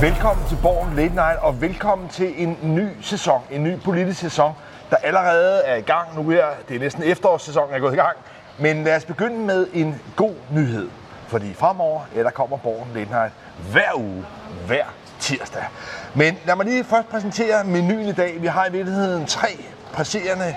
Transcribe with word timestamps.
Velkommen 0.00 0.48
til 0.48 0.58
Borgen 0.62 0.96
Late 0.96 1.14
Night, 1.14 1.38
og 1.38 1.60
velkommen 1.60 2.08
til 2.08 2.42
en 2.42 2.58
ny 2.62 2.88
sæson, 3.02 3.40
en 3.50 3.64
ny 3.64 3.80
politisk 3.80 4.20
sæson, 4.20 4.52
der 4.90 4.96
allerede 4.96 5.62
er 5.64 5.76
i 5.76 5.80
gang 5.80 6.16
nu 6.16 6.30
her. 6.30 6.44
Det 6.68 6.76
er 6.76 6.80
næsten 6.80 7.02
efterårssæsonen 7.02 7.74
er 7.74 7.78
gået 7.78 7.92
i 7.92 7.96
gang. 7.96 8.16
Men 8.58 8.84
lad 8.84 8.96
os 8.96 9.04
begynde 9.04 9.38
med 9.38 9.66
en 9.72 10.00
god 10.16 10.34
nyhed. 10.52 10.88
Fordi 11.28 11.54
fremover, 11.54 12.00
ja, 12.14 12.22
der 12.22 12.30
kommer 12.30 12.56
Borgen 12.56 12.88
Late 12.94 13.10
Night 13.10 13.32
hver 13.72 13.96
uge, 13.96 14.24
hver 14.66 14.84
tirsdag. 15.18 15.64
Men 16.14 16.38
lad 16.44 16.56
mig 16.56 16.66
lige 16.66 16.84
først 16.84 17.08
præsentere 17.08 17.64
menuen 17.64 18.06
i 18.06 18.12
dag. 18.12 18.42
Vi 18.42 18.46
har 18.46 18.66
i 18.66 18.72
virkeligheden 18.72 19.26
tre 19.26 19.48
presserende 19.92 20.54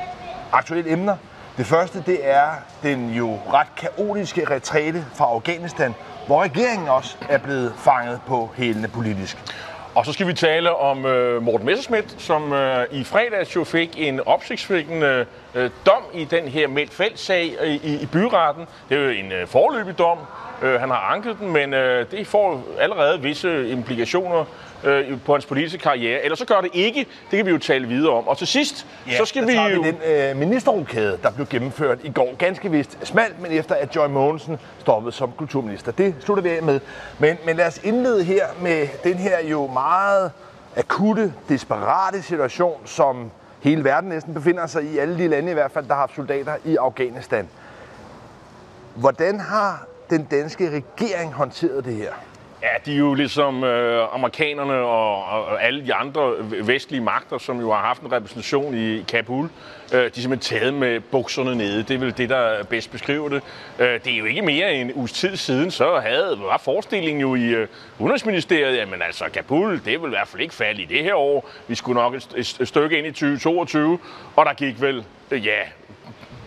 aktuelle 0.51 0.91
emner. 0.91 1.15
Det 1.57 1.65
første, 1.65 2.03
det 2.05 2.19
er 2.21 2.49
den 2.83 3.09
jo 3.09 3.39
ret 3.53 3.75
kaotiske 3.75 4.49
retræte 4.49 5.05
fra 5.15 5.25
Afghanistan, 5.25 5.95
hvor 6.27 6.43
regeringen 6.43 6.89
også 6.89 7.17
er 7.29 7.37
blevet 7.37 7.73
fanget 7.77 8.21
på 8.27 8.49
hælene 8.55 8.87
politisk. 8.87 9.37
Og 9.95 10.05
så 10.05 10.13
skal 10.13 10.27
vi 10.27 10.33
tale 10.33 10.75
om 10.75 11.05
øh, 11.05 11.41
Morten 11.41 11.65
Messerschmidt, 11.65 12.21
som 12.21 12.53
øh, 12.53 12.85
i 12.91 13.03
fredags 13.03 13.55
jo 13.55 13.63
fik 13.63 13.89
en 13.97 14.19
opsigtsvækkende 14.25 15.25
øh, 15.55 15.69
dom 15.85 16.03
i 16.13 16.23
den 16.23 16.47
her 16.47 16.67
Meldt 16.67 17.19
sag 17.19 17.45
i, 17.45 17.55
øh, 17.61 17.69
i, 17.69 18.01
i 18.01 18.05
byretten. 18.05 18.65
Det 18.89 18.97
er 18.97 19.01
jo 19.01 19.09
en 19.09 19.31
øh, 19.31 19.47
forløbig 19.47 19.97
dom. 19.97 20.17
Øh, 20.63 20.79
han 20.79 20.89
har 20.89 21.13
anket 21.13 21.37
den, 21.39 21.51
men 21.51 21.73
øh, 21.73 22.11
det 22.11 22.27
får 22.27 22.63
allerede 22.79 23.21
visse 23.21 23.69
implikationer 23.69 24.45
øh, 24.83 25.21
på 25.25 25.31
hans 25.31 25.45
politiske 25.45 25.77
karriere. 25.77 26.23
Eller 26.23 26.35
så 26.35 26.45
gør 26.45 26.61
det 26.61 26.69
ikke. 26.73 26.99
Det 27.31 27.37
kan 27.37 27.45
vi 27.45 27.51
jo 27.51 27.57
tale 27.57 27.87
videre 27.87 28.13
om. 28.13 28.27
Og 28.27 28.37
til 28.37 28.47
sidst, 28.47 28.85
Ja, 29.07 29.17
så 29.17 29.25
skal 29.25 29.47
vi 29.47 29.53
jo... 29.53 29.81
vi 29.81 29.87
den 29.87 29.97
øh, 30.05 30.35
ministerrokade, 30.37 31.17
der 31.23 31.31
blev 31.31 31.47
gennemført 31.47 31.99
i 32.03 32.11
går. 32.11 32.35
Ganske 32.37 32.71
vist 32.71 33.07
smalt, 33.07 33.41
men 33.41 33.51
efter 33.51 33.75
at 33.75 33.95
Joy 33.95 34.07
Mogensen 34.07 34.57
stoppede 34.79 35.11
som 35.11 35.31
kulturminister. 35.37 35.91
Det 35.91 36.15
slutter 36.19 36.43
vi 36.43 36.49
af 36.49 36.63
med. 36.63 36.79
Men, 37.19 37.37
men 37.45 37.55
lad 37.55 37.67
os 37.67 37.79
indlede 37.83 38.23
her 38.23 38.45
med 38.61 38.87
den 39.03 39.13
her 39.13 39.39
jo 39.41 39.67
meget 39.67 40.31
akutte, 40.77 41.33
desperate 41.49 42.21
situation, 42.21 42.75
som 42.85 43.31
hele 43.61 43.83
verden 43.83 44.09
næsten 44.09 44.33
befinder 44.33 44.67
sig 44.67 44.83
i. 44.83 44.97
Alle 44.97 45.17
de 45.17 45.27
lande 45.27 45.51
i 45.51 45.53
hvert 45.53 45.71
fald, 45.71 45.85
der 45.87 45.93
har 45.93 45.99
haft 45.99 46.15
soldater 46.15 46.55
i 46.65 46.75
Afghanistan. 46.75 47.49
Hvordan 48.95 49.39
har 49.39 49.85
den 50.09 50.23
danske 50.31 50.69
regering 50.69 51.33
håndterede 51.33 51.83
det 51.83 51.95
her? 51.95 52.13
Ja, 52.63 52.69
de 52.85 52.93
er 52.93 52.97
jo 52.97 53.13
ligesom 53.13 53.63
øh, 53.63 54.15
amerikanerne 54.15 54.73
og, 54.73 55.25
og 55.25 55.63
alle 55.63 55.85
de 55.85 55.93
andre 55.93 56.33
vestlige 56.67 57.01
magter, 57.01 57.37
som 57.37 57.59
jo 57.59 57.71
har 57.71 57.81
haft 57.81 58.01
en 58.01 58.11
repræsentation 58.11 58.77
i 58.77 59.03
Kabul. 59.07 59.49
Øh, 59.93 59.99
de 59.99 60.05
er 60.05 60.09
simpelthen 60.13 60.59
taget 60.59 60.73
med 60.73 60.99
bukserne 60.99 61.55
nede. 61.55 61.83
Det 61.83 61.91
er 61.91 61.97
vel 61.97 62.17
det, 62.17 62.29
der 62.29 62.63
bedst 62.63 62.91
beskriver 62.91 63.29
det. 63.29 63.41
Øh, 63.79 63.87
det 64.03 64.13
er 64.13 64.17
jo 64.17 64.25
ikke 64.25 64.41
mere 64.41 64.73
end 64.73 64.89
en 64.89 64.95
uges 64.95 65.11
tid 65.11 65.35
siden, 65.35 65.71
så 65.71 65.99
havde, 65.99 66.39
var 66.39 66.57
forestillingen 66.57 67.21
jo 67.21 67.35
i 67.35 67.43
øh, 67.43 67.67
Udenrigsministeriet, 67.99 68.77
jamen 68.77 69.01
altså 69.01 69.25
Kabul, 69.33 69.81
det 69.85 70.01
vil 70.01 70.07
i 70.07 70.09
hvert 70.09 70.27
fald 70.27 70.41
ikke 70.41 70.55
falde 70.55 70.81
i 70.81 70.85
det 70.85 71.03
her 71.03 71.15
år. 71.15 71.49
Vi 71.67 71.75
skulle 71.75 72.01
nok 72.01 72.15
et, 72.15 72.27
et, 72.35 72.57
et 72.59 72.67
stykke 72.67 72.97
ind 72.97 73.07
i 73.07 73.11
2022, 73.11 73.99
og 74.35 74.45
der 74.45 74.53
gik 74.53 74.81
vel, 74.81 75.05
øh, 75.31 75.45
ja, 75.45 75.59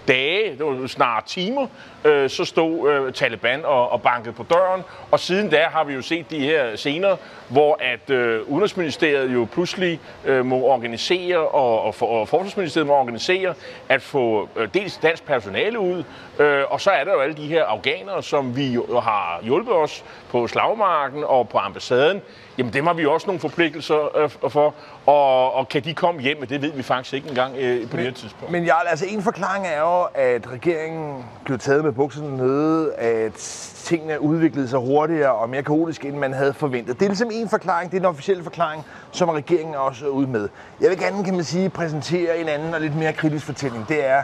dage, 0.09 0.51
det 0.51 0.65
var 0.67 0.87
snart 0.87 1.25
timer, 1.25 1.67
øh, 2.05 2.31
så 2.31 2.45
stod 2.45 2.91
øh, 2.91 3.13
Taliban 3.13 3.65
og, 3.65 3.93
og 3.93 4.03
bankede 4.03 4.35
på 4.35 4.47
døren. 4.51 4.83
Og 5.11 5.21
siden 5.21 5.51
da 5.51 5.67
har 5.71 5.85
vi 5.85 5.95
jo 5.95 6.03
set 6.03 6.31
de 6.31 6.39
her 6.39 6.77
scener, 6.77 7.17
hvor 7.49 7.79
at 7.81 8.11
øh, 8.11 8.43
Udenrigsministeriet 8.49 9.35
jo 9.35 9.49
pludselig 9.53 10.01
øh, 10.25 10.45
må 10.45 10.57
organisere, 10.57 11.39
og, 11.39 11.83
og, 11.83 11.95
for, 11.95 12.07
og 12.07 12.29
Forsvarsministeriet 12.29 12.87
må 12.87 12.95
organisere, 12.95 13.55
at 13.89 14.03
få 14.03 14.49
øh, 14.57 14.69
dels 14.75 14.97
dansk 14.97 15.27
personale 15.27 15.79
ud, 15.79 16.05
øh, 16.39 16.63
og 16.69 16.81
så 16.81 16.91
er 16.91 17.05
der 17.05 17.13
jo 17.13 17.21
alle 17.21 17.37
de 17.37 17.47
her 17.47 17.65
afghanere, 17.65 18.23
som 18.23 18.57
vi 18.57 18.67
jo 18.67 19.01
har 19.01 19.41
hjulpet 19.43 19.75
os 19.75 20.05
på 20.31 20.47
slagmarken 20.47 21.25
og 21.25 21.49
på 21.49 21.59
ambassaden. 21.59 22.23
Jamen 22.59 22.73
dem 22.73 22.87
har 22.87 22.95
vi 22.95 23.07
også 23.07 23.27
nogle 23.27 23.41
forpligtelser 23.41 24.17
øh, 24.17 24.31
for, 24.51 24.75
og, 25.07 25.55
og 25.55 25.69
kan 25.69 25.85
de 25.85 25.95
komme 25.95 26.21
hjem, 26.21 26.37
men 26.41 26.49
det 26.49 26.63
ved 26.63 26.73
vi 26.73 26.83
faktisk 26.83 27.15
ikke 27.15 27.29
engang 27.29 27.57
øh, 27.59 27.91
på 27.91 27.97
det 27.97 28.05
her 28.05 28.13
tidspunkt. 28.13 28.53
Men 28.53 28.65
Jarl, 28.65 28.87
altså 28.87 29.07
en 29.09 29.23
forklaring 29.23 29.67
er 29.67 29.81
jo, 29.81 30.03
at 30.15 30.53
regeringen 30.53 31.25
blev 31.45 31.59
taget 31.59 31.85
med 31.85 31.93
bukserne 31.93 32.37
nede, 32.37 32.95
at 32.95 33.33
tingene 33.85 34.21
udviklede 34.21 34.69
sig 34.69 34.79
hurtigere 34.79 35.33
og 35.33 35.49
mere 35.51 35.63
kaotisk, 35.63 36.05
end 36.05 36.17
man 36.17 36.33
havde 36.33 36.55
forventet. 36.55 36.99
Det 37.01 37.05
er 37.05 37.09
ligesom 37.09 37.31
en 37.33 37.49
forklaring, 37.49 37.91
det 37.91 37.97
er 37.97 38.01
den 38.01 38.09
officielle 38.09 38.43
forklaring, 38.43 38.85
som 39.13 39.29
regeringen 39.29 39.75
også 39.75 40.05
er 40.05 40.09
ude 40.09 40.27
med. 40.27 40.49
Jeg 40.81 40.91
vil 40.91 40.99
gerne, 40.99 41.25
kan 41.25 41.35
man 41.35 41.45
sige, 41.45 41.71
præsentere 41.71 42.39
en 42.39 42.49
anden 42.49 42.75
og 42.75 42.81
lidt 42.81 42.97
mere 42.97 43.13
kritisk 43.13 43.47
fortælling. 43.47 43.89
Det 43.89 44.07
er, 44.07 44.23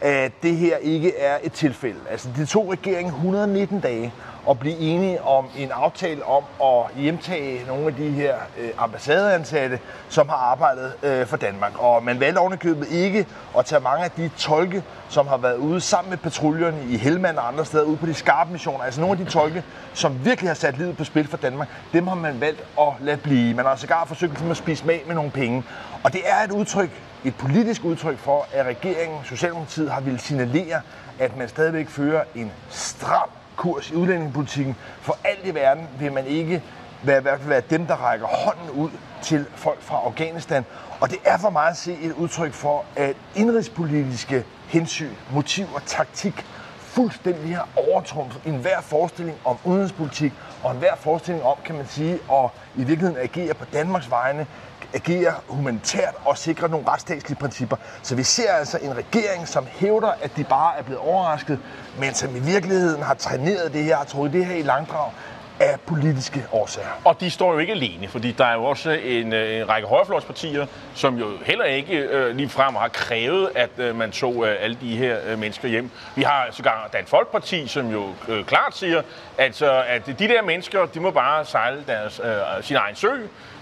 at 0.00 0.32
det 0.42 0.56
her 0.56 0.76
ikke 0.76 1.16
er 1.18 1.38
et 1.42 1.52
tilfælde. 1.52 2.00
Altså, 2.10 2.28
det 2.36 2.48
tog 2.48 2.72
regeringen 2.72 3.14
119 3.14 3.80
dage 3.80 4.12
at 4.50 4.58
blive 4.58 4.76
enige 4.76 5.22
om 5.22 5.46
en 5.58 5.70
aftale 5.70 6.24
om 6.24 6.44
at 6.62 7.02
hjemtage 7.02 7.64
nogle 7.66 7.86
af 7.86 7.94
de 7.94 8.10
her 8.10 8.34
øh, 8.60 8.68
ambassadeansatte, 8.78 9.78
som 10.08 10.28
har 10.28 10.36
arbejdet 10.36 10.92
øh, 11.02 11.26
for 11.26 11.36
Danmark. 11.36 11.72
Og 11.78 12.04
man 12.04 12.20
valgte 12.20 12.38
ovenikøbet 12.38 12.90
ikke 12.90 13.26
at 13.58 13.64
tage 13.64 13.80
mange 13.80 14.04
af 14.04 14.10
de 14.10 14.30
tolke, 14.38 14.82
som 15.08 15.26
har 15.26 15.36
været 15.36 15.56
ude 15.56 15.80
sammen 15.80 16.10
med 16.10 16.18
patruljerne 16.18 16.78
i 16.90 16.96
Helmand 16.96 17.36
og 17.36 17.48
andre 17.48 17.64
steder 17.64 17.84
ude 17.84 17.96
på 17.96 18.06
de 18.06 18.14
skarpe 18.14 18.52
missioner. 18.52 18.84
Altså 18.84 19.00
nogle 19.00 19.18
af 19.18 19.24
de 19.24 19.30
tolke, 19.30 19.64
som 19.94 20.24
virkelig 20.24 20.50
har 20.50 20.54
sat 20.54 20.78
livet 20.78 20.96
på 20.96 21.04
spil 21.04 21.28
for 21.28 21.36
Danmark, 21.36 21.68
dem 21.92 22.06
har 22.06 22.14
man 22.14 22.40
valgt 22.40 22.64
at 22.80 22.88
lade 23.00 23.16
blive. 23.16 23.54
Man 23.54 23.64
har 23.64 23.76
sågar 23.76 24.04
forsøgt 24.04 24.32
ligesom 24.32 24.50
at 24.50 24.56
spise 24.56 24.86
med 24.86 24.98
med 25.06 25.14
nogle 25.14 25.30
penge. 25.30 25.64
Og 26.02 26.12
det 26.12 26.20
er 26.24 26.44
et 26.44 26.50
udtryk, 26.50 26.90
et 27.24 27.34
politisk 27.36 27.84
udtryk 27.84 28.18
for, 28.18 28.46
at 28.52 28.66
regeringen, 28.66 29.24
Socialdemokratiet, 29.24 29.90
har 29.90 30.00
ville 30.00 30.18
signalere, 30.20 30.80
at 31.18 31.36
man 31.36 31.48
stadigvæk 31.48 31.88
fører 31.88 32.24
en 32.34 32.52
stram 32.70 33.28
kurs 33.56 33.90
i 33.90 33.94
udlændingepolitikken. 33.94 34.76
For 35.00 35.18
alt 35.24 35.46
i 35.46 35.54
verden 35.54 35.88
vil 35.98 36.12
man 36.12 36.26
ikke 36.26 36.62
være, 37.02 37.18
i 37.18 37.22
hvert 37.22 37.38
fald 37.38 37.48
være 37.48 37.62
dem, 37.70 37.86
der 37.86 37.94
rækker 37.94 38.26
hånden 38.26 38.70
ud 38.70 38.90
til 39.22 39.46
folk 39.54 39.82
fra 39.82 40.00
Afghanistan. 40.04 40.64
Og 41.00 41.10
det 41.10 41.18
er 41.24 41.38
for 41.38 41.50
mig 41.50 41.68
at 41.68 41.76
se 41.76 41.98
et 42.02 42.12
udtryk 42.12 42.52
for, 42.52 42.84
at 42.96 43.16
indrigspolitiske 43.34 44.44
hensyn, 44.68 45.10
motiv 45.32 45.66
og 45.74 45.82
taktik 45.86 46.46
fuldstændig 46.94 47.56
har 47.56 47.68
overtrumfet 47.76 48.40
enhver 48.44 48.80
forestilling 48.80 49.38
om 49.44 49.58
udenrigspolitik 49.64 50.32
og 50.62 50.70
enhver 50.70 50.96
forestilling 50.96 51.44
om, 51.44 51.56
kan 51.64 51.74
man 51.74 51.86
sige, 51.86 52.12
at 52.12 52.50
i 52.74 52.84
virkeligheden 52.84 53.16
agere 53.22 53.54
på 53.54 53.64
Danmarks 53.64 54.10
vegne, 54.10 54.46
agere 54.94 55.32
humanitært 55.48 56.14
og 56.24 56.38
sikre 56.38 56.68
nogle 56.68 56.88
retsstatslige 56.88 57.38
principper. 57.38 57.76
Så 58.02 58.16
vi 58.16 58.22
ser 58.22 58.52
altså 58.52 58.78
en 58.82 58.96
regering, 58.96 59.48
som 59.48 59.66
hævder, 59.70 60.12
at 60.20 60.36
de 60.36 60.44
bare 60.44 60.78
er 60.78 60.82
blevet 60.82 61.00
overrasket, 61.00 61.58
men 61.98 62.14
som 62.14 62.36
i 62.36 62.40
virkeligheden 62.40 63.02
har 63.02 63.14
træneret 63.14 63.72
det 63.72 63.84
her, 63.84 63.96
har 63.96 64.04
troet 64.04 64.32
det 64.32 64.46
her 64.46 64.54
i 64.54 64.62
langdrag 64.62 65.12
af 65.60 65.80
politiske 65.86 66.46
årsager. 66.52 66.88
Og 67.04 67.20
de 67.20 67.30
står 67.30 67.52
jo 67.52 67.58
ikke 67.58 67.72
alene, 67.72 68.08
fordi 68.08 68.32
der 68.32 68.44
er 68.44 68.54
jo 68.54 68.64
også 68.64 68.90
en, 68.90 69.32
øh, 69.32 69.60
en 69.60 69.68
række 69.68 69.88
højrefløjspartier, 69.88 70.66
som 70.94 71.18
jo 71.18 71.26
heller 71.44 71.64
ikke 71.64 71.96
øh, 71.96 72.36
lige 72.36 72.48
frem 72.48 72.74
har 72.74 72.88
krævet, 72.88 73.50
at 73.54 73.70
øh, 73.78 73.96
man 73.96 74.10
tog 74.10 74.46
øh, 74.46 74.56
alle 74.60 74.76
de 74.80 74.96
her 74.96 75.18
øh, 75.26 75.38
mennesker 75.38 75.68
hjem. 75.68 75.90
Vi 76.16 76.22
har 76.22 76.48
sågar 76.50 76.88
Dan 76.92 77.06
Folkeparti, 77.06 77.66
som 77.66 77.90
jo 77.92 78.08
øh, 78.28 78.44
klart 78.44 78.76
siger, 78.76 79.02
altså, 79.38 79.82
at 79.88 80.06
de 80.06 80.28
der 80.28 80.42
mennesker, 80.42 80.86
de 80.86 81.00
må 81.00 81.10
bare 81.10 81.44
sejle 81.44 81.84
deres, 81.86 82.20
øh, 82.24 82.64
sin 82.64 82.76
egen 82.76 82.96
sø. 82.96 83.08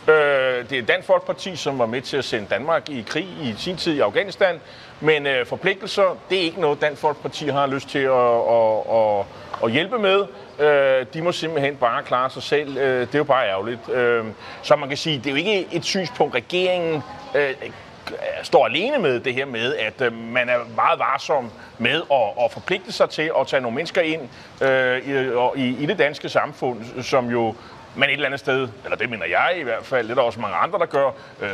Øh, 0.08 0.70
det 0.70 0.78
er 0.78 0.82
Dansk 0.82 1.06
Folkeparti, 1.06 1.56
som 1.56 1.78
var 1.78 1.86
med 1.86 2.02
til 2.02 2.16
at 2.16 2.24
sende 2.24 2.46
Danmark 2.50 2.88
i 2.90 3.04
krig 3.08 3.24
i 3.42 3.54
sin 3.58 3.76
tid 3.76 3.94
i 3.94 4.00
Afghanistan. 4.00 4.60
Men 5.00 5.26
øh, 5.26 5.46
forpligtelser, 5.46 6.16
det 6.30 6.38
er 6.38 6.42
ikke 6.42 6.60
noget, 6.60 6.80
Dansk 6.80 7.00
Folkeparti 7.00 7.48
har 7.48 7.66
lyst 7.66 7.88
til 7.88 7.98
at, 7.98 8.12
at, 8.50 8.96
at, 8.96 9.26
at 9.64 9.72
hjælpe 9.72 9.98
med. 9.98 10.24
Øh, 10.62 11.06
de 11.14 11.22
må 11.22 11.32
simpelthen 11.32 11.76
bare 11.76 12.02
klare 12.02 12.30
sig 12.30 12.42
selv. 12.42 12.76
Øh, 12.76 13.00
det 13.00 13.14
er 13.14 13.18
jo 13.18 13.24
bare 13.24 13.48
ærgerligt. 13.48 13.88
Øh, 13.88 14.24
så 14.62 14.76
man 14.76 14.88
kan 14.88 14.98
sige, 14.98 15.18
det 15.18 15.26
er 15.26 15.30
jo 15.30 15.36
ikke 15.36 15.66
et 15.72 15.84
synspunkt, 15.84 16.34
regeringen 16.34 17.02
øh, 17.34 17.54
står 18.42 18.66
alene 18.66 18.98
med 18.98 19.20
det 19.20 19.34
her 19.34 19.46
med, 19.46 19.76
at 19.76 20.00
øh, 20.00 20.12
man 20.12 20.48
er 20.48 20.58
meget 20.76 20.98
varsom 20.98 21.50
med 21.78 22.02
at, 22.12 22.44
at 22.44 22.52
forpligte 22.52 22.92
sig 22.92 23.10
til 23.10 23.32
at 23.40 23.46
tage 23.46 23.60
nogle 23.60 23.74
mennesker 23.74 24.00
ind 24.00 24.28
øh, 24.62 25.08
i, 25.56 25.82
i, 25.82 25.86
det 25.86 25.98
danske 25.98 26.28
samfund, 26.28 27.02
som 27.02 27.30
jo 27.30 27.54
men 27.94 28.04
et 28.04 28.12
eller 28.12 28.26
andet 28.26 28.40
sted, 28.40 28.68
eller 28.84 28.96
det 28.96 29.10
mener 29.10 29.26
jeg 29.26 29.54
i 29.60 29.62
hvert 29.62 29.84
fald, 29.84 30.08
det 30.08 30.10
er 30.10 30.14
der 30.14 30.22
også 30.22 30.40
mange 30.40 30.56
andre, 30.56 30.78
der 30.78 30.86
gør, 30.86 31.10
øh, 31.40 31.48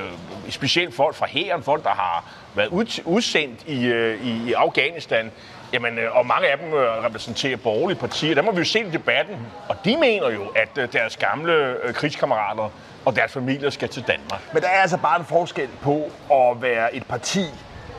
specielt 0.49 0.95
folk 0.95 1.15
fra 1.15 1.27
hæren, 1.27 1.63
folk, 1.63 1.85
der 1.85 1.91
har 1.91 2.25
været 2.55 2.69
ud, 2.69 3.01
udsendt 3.05 3.61
i, 3.67 3.87
øh, 3.87 4.27
i, 4.27 4.49
i 4.49 4.53
Afghanistan, 4.53 5.33
Jamen, 5.73 5.99
øh, 5.99 6.17
og 6.17 6.27
mange 6.27 6.49
af 6.49 6.59
dem 6.59 6.69
øh, 6.69 7.05
repræsenterer 7.05 7.57
borgerlige 7.57 7.99
partier. 7.99 8.35
Der 8.35 8.43
må 8.43 8.53
vi 8.53 8.59
jo 8.59 8.65
se 8.65 8.81
i 8.81 8.91
debatten. 8.91 9.37
Og 9.69 9.77
de 9.85 9.97
mener 9.97 10.31
jo, 10.31 10.45
at 10.57 10.79
øh, 10.79 10.93
deres 10.93 11.17
gamle 11.17 11.77
krigskammerater 11.95 12.71
og 13.05 13.17
deres 13.17 13.33
familier 13.33 13.71
skal 13.71 13.89
til 13.89 14.05
Danmark. 14.07 14.41
Men 14.53 14.63
der 14.63 14.69
er 14.69 14.81
altså 14.81 14.97
bare 14.97 15.19
en 15.21 15.27
forskel 15.27 15.69
på 15.83 16.11
at 16.33 16.63
være 16.63 16.95
et 16.95 17.07
parti 17.07 17.45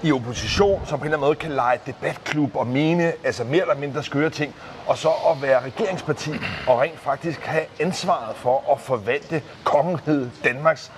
i 0.04 0.12
opposition, 0.12 0.82
som 0.86 1.00
på 1.00 1.04
en 1.04 1.06
eller 1.06 1.18
anden 1.18 1.28
måde 1.28 1.36
kan 1.36 1.52
lege 1.52 1.80
debatklub 1.86 2.56
og 2.56 2.68
mene 2.68 3.14
altså 3.24 3.44
mere 3.44 3.62
eller 3.62 3.76
mindre 3.76 4.04
skøre 4.04 4.30
ting, 4.30 4.56
og 4.88 4.98
så 4.98 5.10
at 5.10 5.42
være 5.42 5.60
regeringsparti 5.64 6.32
og 6.68 6.80
rent 6.80 7.00
faktisk 7.00 7.46
have 7.46 7.66
ansvaret 7.80 8.36
for 8.36 8.64
at 8.72 8.80
forvalte 8.80 9.42
kongeriget 9.64 10.32
Danmarks 10.44 10.92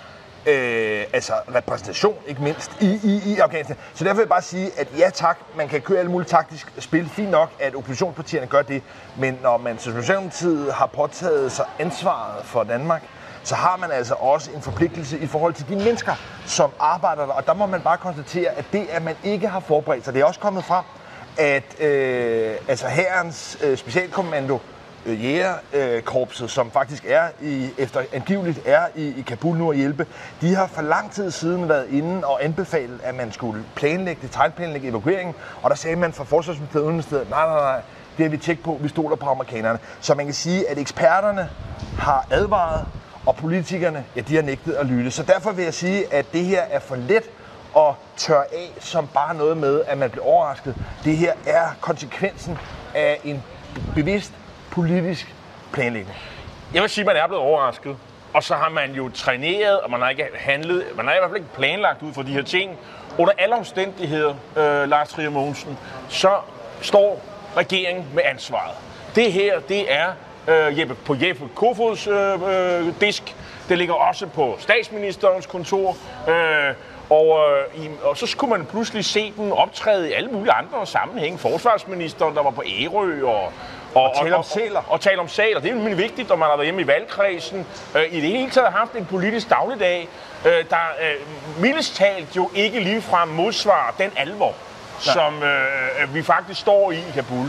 øh, 0.46 1.04
altså 1.14 1.34
repræsentation, 1.56 2.16
ikke 2.28 2.44
mindst, 2.44 2.72
i, 2.82 3.00
i, 3.04 3.34
i 3.34 3.38
Afghanistan. 3.40 3.78
Så 3.94 4.04
derfor 4.04 4.16
vil 4.16 4.22
jeg 4.22 4.30
bare 4.30 4.42
sige, 4.42 4.72
at 4.78 4.88
ja 4.98 5.10
tak, 5.10 5.40
man 5.56 5.68
kan 5.68 5.82
køre 5.82 6.00
alle 6.00 6.12
mulige 6.12 6.30
taktisk 6.30 6.74
spil. 6.80 7.10
Fint 7.10 7.32
nok, 7.32 7.50
at 7.60 7.76
oppositionspartierne 7.76 8.48
gør 8.48 8.62
det. 8.62 8.84
Men 9.18 9.40
når 9.44 9.58
man 9.58 9.78
til 9.78 9.94
Socialdemokratiet 9.94 10.74
har 10.74 10.86
påtaget 10.86 11.52
sig 11.52 11.66
ansvaret 11.80 12.46
for 12.46 12.64
Danmark, 12.64 13.04
så 13.44 13.56
har 13.56 13.78
man 13.78 13.92
altså 13.92 14.14
også 14.14 14.52
en 14.52 14.62
forpligtelse 14.62 15.20
i 15.20 15.28
forhold 15.28 15.54
til 15.54 15.68
de 15.70 15.76
mennesker, 15.76 16.16
som 16.46 16.72
arbejder 16.80 17.26
der. 17.26 17.34
Og 17.34 17.46
der 17.48 17.54
må 17.54 17.66
man 17.66 17.82
bare 17.82 17.98
konstatere, 17.98 18.50
at 18.50 18.66
det, 18.74 18.88
at 18.92 19.02
man 19.02 19.16
ikke 19.24 19.48
har 19.48 19.60
forberedt 19.60 20.06
sig, 20.06 20.14
det 20.14 20.22
er 20.22 20.26
også 20.26 20.40
kommet 20.40 20.64
frem, 20.66 20.84
at 21.38 21.82
øh, 21.82 22.56
altså 22.68 22.88
herrens 22.88 23.58
øh, 23.64 23.78
specialkommando, 23.78 24.60
øh, 25.06 25.26
jægerkorpset, 25.26 26.52
som 26.52 26.72
faktisk 26.72 27.06
er 27.08 27.28
i, 27.42 27.70
efter 27.78 28.02
angiveligt 28.14 28.62
er 28.66 28.88
i, 28.96 29.08
i 29.08 29.22
Kabul 29.22 29.58
nu 29.58 29.72
at 29.72 29.78
hjælpe, 29.78 30.06
de 30.42 30.56
har 30.56 30.68
for 30.68 30.82
lang 30.82 31.12
tid 31.12 31.32
siden 31.32 31.70
været 31.70 31.90
inde 31.90 32.28
og 32.28 32.44
anbefalet, 32.46 33.00
at 33.04 33.16
man 33.16 33.32
skulle 33.32 33.64
planlægge, 33.76 34.22
detaljplanlægge 34.22 34.88
evakueringen, 34.88 35.36
og 35.62 35.70
der 35.70 35.76
sagde 35.76 35.96
man 35.96 36.14
fra 36.14 36.24
Forsvarsministeriet 36.24 36.86
Udenrigsministeriet, 36.86 37.30
nej, 37.30 37.46
nej, 37.46 37.62
nej, 37.62 37.82
det 38.18 38.26
har 38.26 38.30
vi 38.30 38.38
tjekket 38.38 38.66
på, 38.66 38.80
vi 38.82 38.90
stoler 38.90 39.16
på 39.16 39.30
amerikanerne. 39.30 39.80
Så 40.02 40.16
man 40.16 40.26
kan 40.26 40.34
sige, 40.34 40.70
at 40.70 40.78
eksperterne 40.78 41.50
har 41.98 42.28
advaret, 42.32 42.86
og 43.26 43.36
politikerne, 43.36 44.06
ja, 44.16 44.22
de 44.22 44.36
har 44.36 44.42
nægtet 44.44 44.74
at 44.74 44.86
lytte. 44.86 45.12
Så 45.12 45.24
derfor 45.24 45.52
vil 45.52 45.64
jeg 45.64 45.74
sige, 45.74 46.14
at 46.14 46.26
det 46.34 46.46
her 46.46 46.62
er 46.62 46.80
for 46.80 46.96
let 46.96 47.24
at 47.78 47.94
tørre 48.18 48.44
af 48.44 48.74
som 48.80 49.08
bare 49.08 49.36
noget 49.36 49.58
med, 49.58 49.82
at 49.88 49.98
man 49.98 50.10
bliver 50.10 50.26
overrasket. 50.26 50.76
Det 51.04 51.18
her 51.18 51.34
er 51.46 51.66
konsekvensen 51.82 52.58
af 52.96 53.20
en 53.24 53.44
bevidst 53.96 54.32
politisk 54.72 55.36
planlægning. 55.74 56.18
Jeg 56.74 56.82
vil 56.82 56.90
sige, 56.90 57.02
at 57.02 57.06
man 57.06 57.16
er 57.16 57.28
blevet 57.28 57.44
overrasket. 57.44 57.98
Og 58.34 58.44
så 58.44 58.56
har 58.56 58.70
man 58.70 58.92
jo 58.92 59.10
træneret, 59.10 59.80
og 59.80 59.92
man 59.92 60.02
har 60.02 60.10
ikke 60.10 60.26
handlet, 60.36 60.86
man 60.96 61.06
har 61.06 61.14
i 61.14 61.18
hvert 61.20 61.30
fald 61.30 61.42
ikke 61.42 61.54
planlagt 61.54 62.02
ud 62.02 62.14
for 62.14 62.22
de 62.22 62.32
her 62.32 62.42
ting. 62.42 62.78
Under 63.18 63.34
alle 63.38 63.56
omstændigheder, 63.56 64.30
øh, 64.30 64.90
Lars 64.90 65.10
Trier 65.10 65.30
Mogensen, 65.30 65.78
så 66.10 66.32
står 66.82 67.22
regeringen 67.58 68.06
med 68.14 68.24
ansvaret. 68.26 68.76
Det 69.16 69.34
her, 69.34 69.60
det 69.60 69.94
er 69.94 70.08
øh, 70.48 70.80
Jeppe, 70.80 70.96
på 70.96 71.16
Jeppe 71.22 71.50
Kofods 71.56 72.08
øh, 72.08 72.34
øh, 72.34 72.94
disk. 73.02 73.36
Det 73.70 73.78
ligger 73.78 73.94
også 73.94 74.28
på 74.28 74.56
statsministerens 74.60 75.46
kontor. 75.46 75.98
Øh, 76.28 76.76
og, 77.10 77.40
øh, 77.78 77.84
i, 77.86 77.90
og 78.04 78.18
så 78.18 78.28
skulle 78.28 78.58
man 78.58 78.66
pludselig 78.66 79.06
se 79.06 79.34
den 79.38 79.52
optræde 79.52 80.10
i 80.10 80.14
alle 80.14 80.30
mulige 80.30 80.54
andre 80.54 80.86
sammenhænge. 80.86 81.38
Forsvarsministeren, 81.38 82.36
der 82.36 82.44
var 82.44 82.50
på 82.50 82.64
Ærø, 82.82 83.26
og, 83.26 83.54
og, 83.96 84.04
og 84.04 84.16
tale 84.24 84.36
om 84.36 84.44
sæler. 84.44 84.80
Og, 84.80 84.86
og 84.92 85.02
tale 85.02 85.20
om 85.20 85.28
sæler. 85.28 85.60
Det 85.60 85.72
er 85.72 85.90
jo 85.90 85.96
vigtigt, 85.96 86.30
når 86.30 86.36
man 86.36 86.50
har 86.50 86.56
været 86.56 86.66
hjemme 86.66 86.82
i 86.82 86.88
valgkredsen. 86.88 87.68
Øh, 87.96 88.04
I 88.12 88.22
det 88.22 88.30
hele 88.30 88.52
taget 88.52 88.72
har 88.72 88.80
haft 88.80 88.94
en 88.94 89.06
politisk 89.06 89.50
dagligdag, 89.50 90.08
øh, 90.46 90.52
der 90.52 90.92
øh, 91.02 91.62
mildest 91.62 91.96
talt 91.96 92.36
jo 92.36 92.50
ikke 92.56 92.80
ligefrem 92.80 93.28
modsvarer 93.28 93.94
den 93.98 94.12
alvor, 94.16 94.54
Nej. 95.06 95.14
som 95.14 95.44
øh, 95.44 96.16
vi 96.16 96.24
faktisk 96.24 96.62
står 96.62 96.92
i 96.92 96.98
i 96.98 97.12
Kabul. 97.14 97.46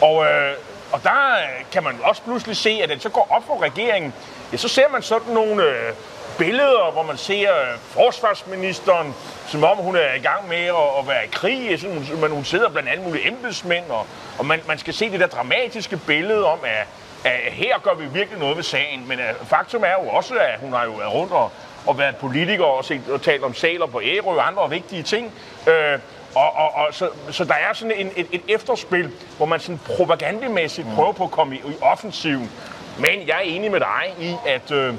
Og, 0.00 0.24
øh, 0.24 0.52
og 0.92 1.02
der 1.02 1.34
øh, 1.34 1.64
kan 1.72 1.84
man 1.84 1.96
også 2.02 2.22
pludselig 2.22 2.56
se, 2.56 2.80
at 2.82 2.88
det 2.88 3.02
så 3.02 3.08
går 3.08 3.28
op 3.30 3.46
for 3.46 3.62
regeringen. 3.62 4.14
Ja, 4.52 4.56
så 4.56 4.68
ser 4.68 4.88
man 4.88 5.02
sådan 5.02 5.32
nogle 5.34 5.62
øh, 5.62 5.92
billeder, 6.38 6.90
hvor 6.92 7.02
man 7.02 7.16
ser 7.16 7.52
øh, 7.52 7.78
forsvarsministeren, 7.80 9.14
som 9.48 9.64
om 9.64 9.76
hun 9.76 9.96
er 9.96 10.14
i 10.14 10.18
gang 10.18 10.48
med 10.48 10.56
at, 10.56 10.98
at 10.98 11.08
være 11.08 11.24
i 11.24 11.28
krig, 11.32 11.80
så 11.80 11.86
hun, 11.88 12.20
men 12.20 12.30
hun 12.30 12.44
sidder 12.44 12.68
blandt 12.68 12.88
alle 12.88 13.02
mulige 13.02 13.28
embedsmænd, 13.28 13.84
og, 13.88 14.06
og 14.38 14.46
man, 14.46 14.60
man 14.68 14.78
skal 14.78 14.94
se 14.94 15.10
det 15.10 15.20
der 15.20 15.26
dramatiske 15.26 15.96
billede 15.96 16.44
om, 16.44 16.58
at, 16.64 16.86
at 17.24 17.52
her 17.52 17.78
gør 17.78 17.94
vi 17.94 18.04
virkelig 18.04 18.38
noget 18.38 18.56
ved 18.56 18.64
sagen. 18.64 19.08
Men 19.08 19.18
øh, 19.18 19.34
faktum 19.44 19.84
er 19.84 19.94
jo 20.04 20.08
også, 20.08 20.34
at 20.34 20.60
hun 20.60 20.72
har 20.72 20.84
jo 20.84 20.90
været 20.90 21.12
rundt 21.12 21.32
og, 21.32 21.52
og 21.86 21.98
været 21.98 22.16
politiker 22.16 22.64
og, 22.64 22.84
set, 22.84 23.02
og 23.10 23.22
talt 23.22 23.42
om 23.42 23.54
saler 23.54 23.86
på 23.86 24.00
Ærø 24.00 24.30
og 24.30 24.46
andre 24.46 24.70
vigtige 24.70 25.02
ting. 25.02 25.32
Øh, 25.66 25.98
og, 26.34 26.56
og, 26.56 26.74
og, 26.74 26.94
så, 26.94 27.08
så 27.30 27.44
der 27.44 27.54
er 27.54 27.72
sådan 27.72 27.92
en, 27.96 28.10
et, 28.16 28.26
et 28.32 28.42
efterspil, 28.48 29.10
hvor 29.36 29.46
man 29.46 29.60
sådan 29.60 29.80
propagandamæssigt 29.86 30.88
mm. 30.88 30.94
prøver 30.94 31.12
på 31.12 31.24
at 31.24 31.30
komme 31.30 31.56
i, 31.56 31.58
i 31.58 31.74
offensiven. 31.82 32.50
Men 32.98 33.28
jeg 33.28 33.36
er 33.36 33.40
enig 33.40 33.70
med 33.70 33.80
dig 33.80 34.14
i, 34.20 34.34
at 34.46 34.70
øh, 34.70 34.94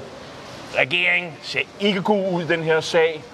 regeringen 0.78 1.32
ser 1.42 1.60
ikke 1.80 2.02
god 2.02 2.32
ud 2.32 2.42
i 2.42 2.46
den 2.46 2.62
her 2.62 2.80
sag. 2.80 3.24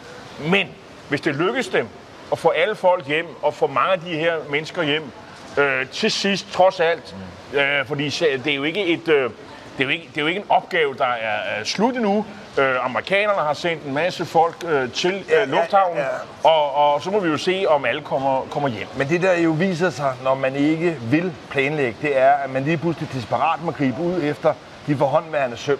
Men 0.41 0.69
hvis 1.09 1.21
det 1.21 1.35
lykkes 1.35 1.69
dem 1.69 1.89
at 2.33 2.39
få 2.39 2.49
alle 2.49 2.75
folk 2.75 3.07
hjem, 3.07 3.27
og 3.43 3.55
få 3.55 3.67
mange 3.67 3.93
af 3.93 4.01
de 4.01 4.11
her 4.11 4.35
mennesker 4.51 4.83
hjem, 4.83 5.11
øh, 5.59 5.89
til 5.89 6.11
sidst, 6.11 6.53
trods 6.53 6.81
alt, 6.81 7.17
mm. 7.53 7.59
øh, 7.59 7.87
fordi 7.87 8.09
det 8.09 8.47
er 8.47 8.55
jo 8.55 8.65
ikke 8.65 8.87
et... 8.87 9.09
Øh, 9.09 9.31
det 9.79 9.85
er, 9.85 9.89
jo 9.89 9.93
ikke, 9.93 10.09
det 10.09 10.17
er 10.17 10.21
jo 10.21 10.27
ikke 10.27 10.41
en 10.41 10.47
opgave, 10.49 10.95
der 10.95 11.05
er, 11.05 11.59
er 11.61 11.65
slut 11.65 11.95
endnu. 11.95 12.25
Øh, 12.59 12.85
amerikanerne 12.85 13.41
har 13.41 13.53
sendt 13.53 13.85
en 13.85 13.95
masse 13.95 14.25
folk 14.25 14.65
øh, 14.69 14.93
til 14.93 15.25
øh, 15.41 15.49
lufthavnen, 15.49 15.99
ja, 15.99 16.05
ja. 16.45 16.49
Og, 16.51 16.75
og 16.75 17.03
så 17.03 17.11
må 17.11 17.21
vi 17.21 17.29
jo 17.29 17.37
se, 17.37 17.65
om 17.69 17.85
alle 17.85 18.03
kommer, 18.03 18.41
kommer 18.51 18.69
hjem. 18.69 18.87
Men 18.97 19.09
det, 19.09 19.23
der 19.23 19.39
jo 19.39 19.51
viser 19.51 19.91
sig, 19.91 20.15
når 20.25 20.35
man 20.35 20.57
ikke 20.57 20.97
vil 21.03 21.33
planlægge, 21.51 21.99
det 22.03 22.19
er, 22.19 22.33
at 22.33 22.51
man 22.51 22.65
lige 22.65 22.77
pludselig 22.77 23.13
desperat 23.13 23.63
må 23.63 23.71
gribe 23.73 24.03
ud 24.03 24.23
efter 24.23 24.55
de 24.87 24.97
forhåndværende 24.97 25.57
søm. 25.57 25.79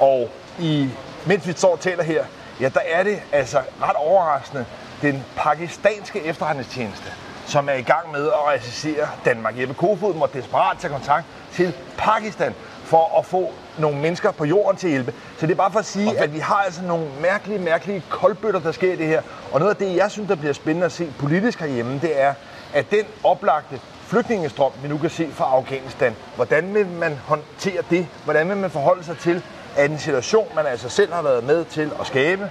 Og 0.00 0.30
i, 0.58 0.88
mens 1.26 1.46
vi 1.46 1.52
står 1.52 1.72
og 1.72 1.80
taler 1.80 2.02
her, 2.02 2.24
ja, 2.60 2.68
der 2.68 2.80
er 2.90 3.02
det 3.02 3.22
altså 3.32 3.58
ret 3.82 3.96
overraskende, 3.96 4.64
den 5.02 5.24
pakistanske 5.36 6.22
efterretningstjeneste, 6.24 7.12
som 7.46 7.68
er 7.68 7.74
i 7.74 7.82
gang 7.82 8.12
med 8.12 8.26
at 8.26 8.54
assistere 8.54 9.08
Danmark. 9.24 9.60
Jeppe 9.60 9.74
Kofod 9.74 10.14
må 10.14 10.28
desperat 10.34 10.78
tage 10.78 10.92
kontakt 10.92 11.24
til 11.52 11.74
Pakistan 11.98 12.54
for 12.86 13.18
at 13.18 13.26
få 13.26 13.52
nogle 13.78 13.98
mennesker 13.98 14.30
på 14.30 14.44
jorden 14.44 14.76
til 14.76 14.86
at 14.86 14.90
hjælpe. 14.90 15.14
Så 15.38 15.46
det 15.46 15.52
er 15.52 15.56
bare 15.56 15.72
for 15.72 15.78
at 15.78 15.84
sige, 15.86 16.10
okay. 16.10 16.22
at 16.22 16.34
vi 16.34 16.38
har 16.38 16.62
altså 16.64 16.82
nogle 16.82 17.06
mærkelige, 17.20 17.58
mærkelige 17.58 18.02
koldbøtter, 18.08 18.60
der 18.60 18.72
sker 18.72 18.92
i 18.92 18.96
det 18.96 19.06
her. 19.06 19.22
Og 19.52 19.60
noget 19.60 19.70
af 19.70 19.76
det, 19.76 19.96
jeg 19.96 20.10
synes, 20.10 20.28
der 20.28 20.34
bliver 20.34 20.52
spændende 20.52 20.84
at 20.86 20.92
se 20.92 21.12
politisk 21.18 21.60
herhjemme, 21.60 21.98
det 22.02 22.20
er, 22.22 22.34
at 22.74 22.90
den 22.90 23.04
oplagte 23.24 23.80
flygtningestrøm, 24.06 24.72
vi 24.82 24.88
nu 24.88 24.98
kan 24.98 25.10
se 25.10 25.28
fra 25.32 25.44
Afghanistan, 25.44 26.16
hvordan 26.36 26.74
vil 26.74 26.86
man 26.86 27.18
håndtere 27.24 27.82
det? 27.90 28.06
Hvordan 28.24 28.48
vil 28.48 28.56
man 28.56 28.70
forholde 28.70 29.04
sig 29.04 29.18
til, 29.18 29.42
at 29.76 29.90
en 29.90 29.98
situation, 29.98 30.46
man 30.54 30.66
altså 30.66 30.88
selv 30.88 31.12
har 31.12 31.22
været 31.22 31.44
med 31.44 31.64
til 31.64 31.90
at 32.00 32.06
skabe, 32.06 32.50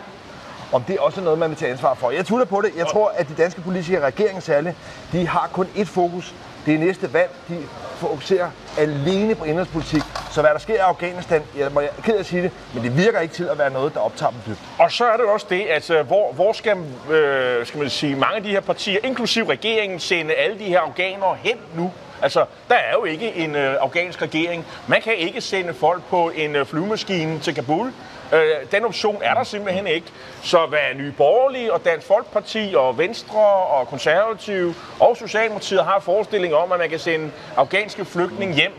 om 0.71 0.83
det 0.83 0.95
er 0.95 1.01
også 1.01 1.21
noget, 1.21 1.39
man 1.39 1.49
vil 1.49 1.57
tage 1.57 1.71
ansvar 1.71 1.93
for. 1.93 2.11
Jeg 2.11 2.25
tvivler 2.25 2.45
på 2.45 2.61
det. 2.61 2.71
Jeg 2.77 2.87
tror, 2.87 3.11
at 3.17 3.29
de 3.29 3.33
danske 3.33 3.61
politikere, 3.61 4.05
regeringen 4.05 4.41
særligt, 4.41 4.75
de 5.11 5.27
har 5.27 5.49
kun 5.53 5.67
ét 5.75 5.83
fokus. 5.83 6.35
Det 6.65 6.79
næste 6.79 7.13
valg. 7.13 7.29
De 7.49 7.57
fokuserer 7.97 8.49
alene 8.77 9.35
på 9.35 9.43
indrigspolitik. 9.43 10.01
Så 10.31 10.41
hvad 10.41 10.51
der 10.51 10.59
sker 10.59 10.73
i 10.73 10.77
Afghanistan, 10.77 11.41
jeg 11.57 11.71
må 11.71 11.79
jeg 11.79 11.89
ked 12.03 12.17
at 12.17 12.25
sige 12.25 12.43
det, 12.43 12.51
men 12.73 12.83
det 12.83 12.97
virker 12.97 13.19
ikke 13.19 13.33
til 13.33 13.43
at 13.43 13.57
være 13.57 13.69
noget, 13.69 13.93
der 13.93 13.99
optager 13.99 14.31
dem 14.31 14.39
dybt. 14.47 14.59
Og 14.79 14.91
så 14.91 15.05
er 15.05 15.17
det 15.17 15.25
også 15.25 15.45
det, 15.49 15.61
at 15.61 15.89
øh, 15.89 16.07
hvor, 16.07 16.33
hvor 16.33 16.53
skal, 16.53 16.77
øh, 17.09 17.65
skal 17.65 17.79
man 17.79 17.89
sige, 17.89 18.15
mange 18.15 18.35
af 18.35 18.43
de 18.43 18.49
her 18.49 18.59
partier, 18.59 18.99
inklusiv 19.03 19.45
regeringen, 19.45 19.99
sende 19.99 20.33
alle 20.33 20.59
de 20.59 20.63
her 20.63 20.79
afghanere 20.79 21.37
hen 21.41 21.57
nu? 21.75 21.91
Altså, 22.21 22.45
der 22.69 22.75
er 22.75 22.91
jo 22.93 23.03
ikke 23.03 23.35
en 23.35 23.55
øh, 23.55 23.75
afghansk 23.81 24.21
regering. 24.21 24.65
Man 24.87 25.01
kan 25.01 25.15
ikke 25.15 25.41
sende 25.41 25.73
folk 25.73 26.03
på 26.09 26.31
en 26.35 26.55
øh, 26.55 26.65
flyvemaskine 26.65 27.39
til 27.39 27.55
Kabul. 27.55 27.91
Øh, 28.33 28.71
den 28.71 28.85
option 28.85 29.17
er 29.21 29.33
der 29.33 29.43
simpelthen 29.43 29.87
ikke. 29.87 30.07
Så 30.43 30.65
hvad 30.65 30.95
Nye 30.95 31.11
Borgerlige 31.11 31.73
og 31.73 31.85
Dansk 31.85 32.07
Folkeparti 32.07 32.73
og 32.77 32.97
Venstre 32.97 33.39
og 33.45 33.87
Konservative 33.87 34.75
og 34.99 35.17
Socialdemokratiet 35.17 35.83
har 35.83 35.99
forestilling 35.99 36.53
om, 36.53 36.71
at 36.71 36.79
man 36.79 36.89
kan 36.89 36.99
sende 36.99 37.31
afghanske 37.57 38.05
flygtninge 38.05 38.55
hjem, 38.55 38.73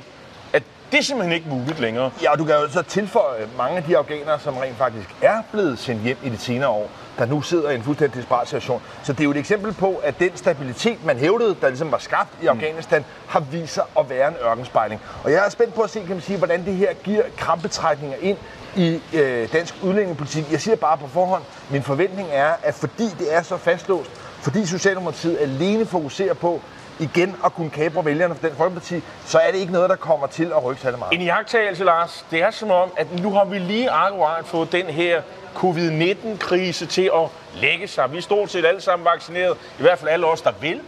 at 0.53 0.63
det 0.93 0.99
er 0.99 1.03
simpelthen 1.03 1.33
ikke 1.33 1.49
muligt 1.49 1.81
længere. 1.81 2.11
Ja, 2.23 2.33
og 2.33 2.39
du 2.39 2.45
kan 2.45 2.55
jo 2.55 2.69
så 2.71 2.83
tilføje 2.83 3.49
mange 3.59 3.77
af 3.77 3.83
de 3.83 3.97
afghanere, 3.97 4.41
som 4.41 4.57
rent 4.57 4.77
faktisk 4.77 5.09
er 5.23 5.43
blevet 5.53 5.79
sendt 5.79 6.03
hjem 6.03 6.17
i 6.25 6.29
de 6.29 6.39
senere 6.39 6.69
år, 6.69 6.91
der 7.19 7.27
nu 7.27 7.43
sidder 7.43 7.71
i 7.71 7.75
en 7.75 7.83
fuldstændig 7.83 8.17
desperat 8.17 8.49
situation. 8.49 8.83
Så 9.03 9.13
det 9.13 9.21
er 9.21 9.25
jo 9.25 9.31
et 9.31 9.37
eksempel 9.37 9.73
på, 9.73 10.01
at 10.05 10.19
den 10.19 10.37
stabilitet, 10.37 11.05
man 11.05 11.19
hævdede, 11.19 11.57
der 11.61 11.69
ligesom 11.69 11.93
var 11.93 11.99
skabt 11.99 12.31
i 12.43 12.47
Afghanistan, 12.47 13.05
har 13.29 13.41
vist 13.41 13.75
sig 13.75 13.85
at 13.99 14.11
være 14.11 14.29
en 14.29 14.35
ørkenspejling. 14.45 15.01
Og 15.25 15.33
jeg 15.33 15.47
er 15.47 15.51
spændt 15.51 15.75
på 15.75 15.83
at 15.83 15.91
se, 15.91 16.01
kan 16.01 16.09
man 16.09 16.21
sige, 16.21 16.39
hvordan 16.39 16.65
det 16.65 16.75
her 16.75 16.93
giver 16.93 17.23
krampetrækninger 17.37 18.17
ind 18.21 18.37
i 18.77 19.01
øh, 19.13 19.53
dansk 19.53 19.75
udlændingepolitik. 19.83 20.53
Jeg 20.53 20.61
siger 20.61 20.77
bare 20.77 20.99
på 20.99 21.09
forhånd, 21.09 21.43
min 21.71 21.83
forventning 21.83 22.29
er, 22.33 22.53
at 22.63 22.75
fordi 22.75 23.09
det 23.19 23.35
er 23.35 23.43
så 23.43 23.57
fastlåst, 23.57 24.11
fordi 24.43 24.67
Socialdemokratiet 24.67 25.39
alene 25.41 25.87
fokuserer 25.87 26.35
på 26.35 26.61
igen 26.99 27.37
at 27.45 27.53
kunne 27.53 27.71
kapre 27.71 28.05
vælgerne 28.05 28.35
for 28.35 28.49
den 28.49 28.57
folkeparti, 28.57 29.03
så 29.27 29.39
er 29.39 29.51
det 29.53 29.59
ikke 29.59 29.73
noget, 29.73 29.91
der 29.91 29.97
kommer 29.97 30.27
til 30.27 30.45
at 30.45 30.65
rykke 30.65 30.83
særlig 30.83 30.99
meget. 30.99 31.13
En 31.15 31.23
jagttagelse, 31.23 31.85
Lars. 31.85 32.27
Det 32.31 32.43
er 32.43 32.51
som 32.51 32.71
om, 32.71 32.91
at 32.97 33.23
nu 33.23 33.33
har 33.33 33.45
vi 33.45 33.59
lige 33.59 33.91
akkurat 33.91 34.47
fået 34.47 34.73
den 34.73 34.87
her 34.87 35.23
covid-19-krise 35.55 36.87
til 36.87 37.11
at 37.15 37.29
lægge 37.61 37.89
sig. 37.89 38.13
Vi 38.13 38.19
er 38.19 38.23
stort 38.23 38.51
set 38.51 38.67
alle 38.67 38.81
sammen 38.81 39.05
vaccineret, 39.05 39.57
i 39.79 39.83
hvert 39.83 39.99
fald 39.99 40.11
alle 40.11 40.27
os, 40.27 40.41
der 40.41 40.53
vil. 40.61 40.81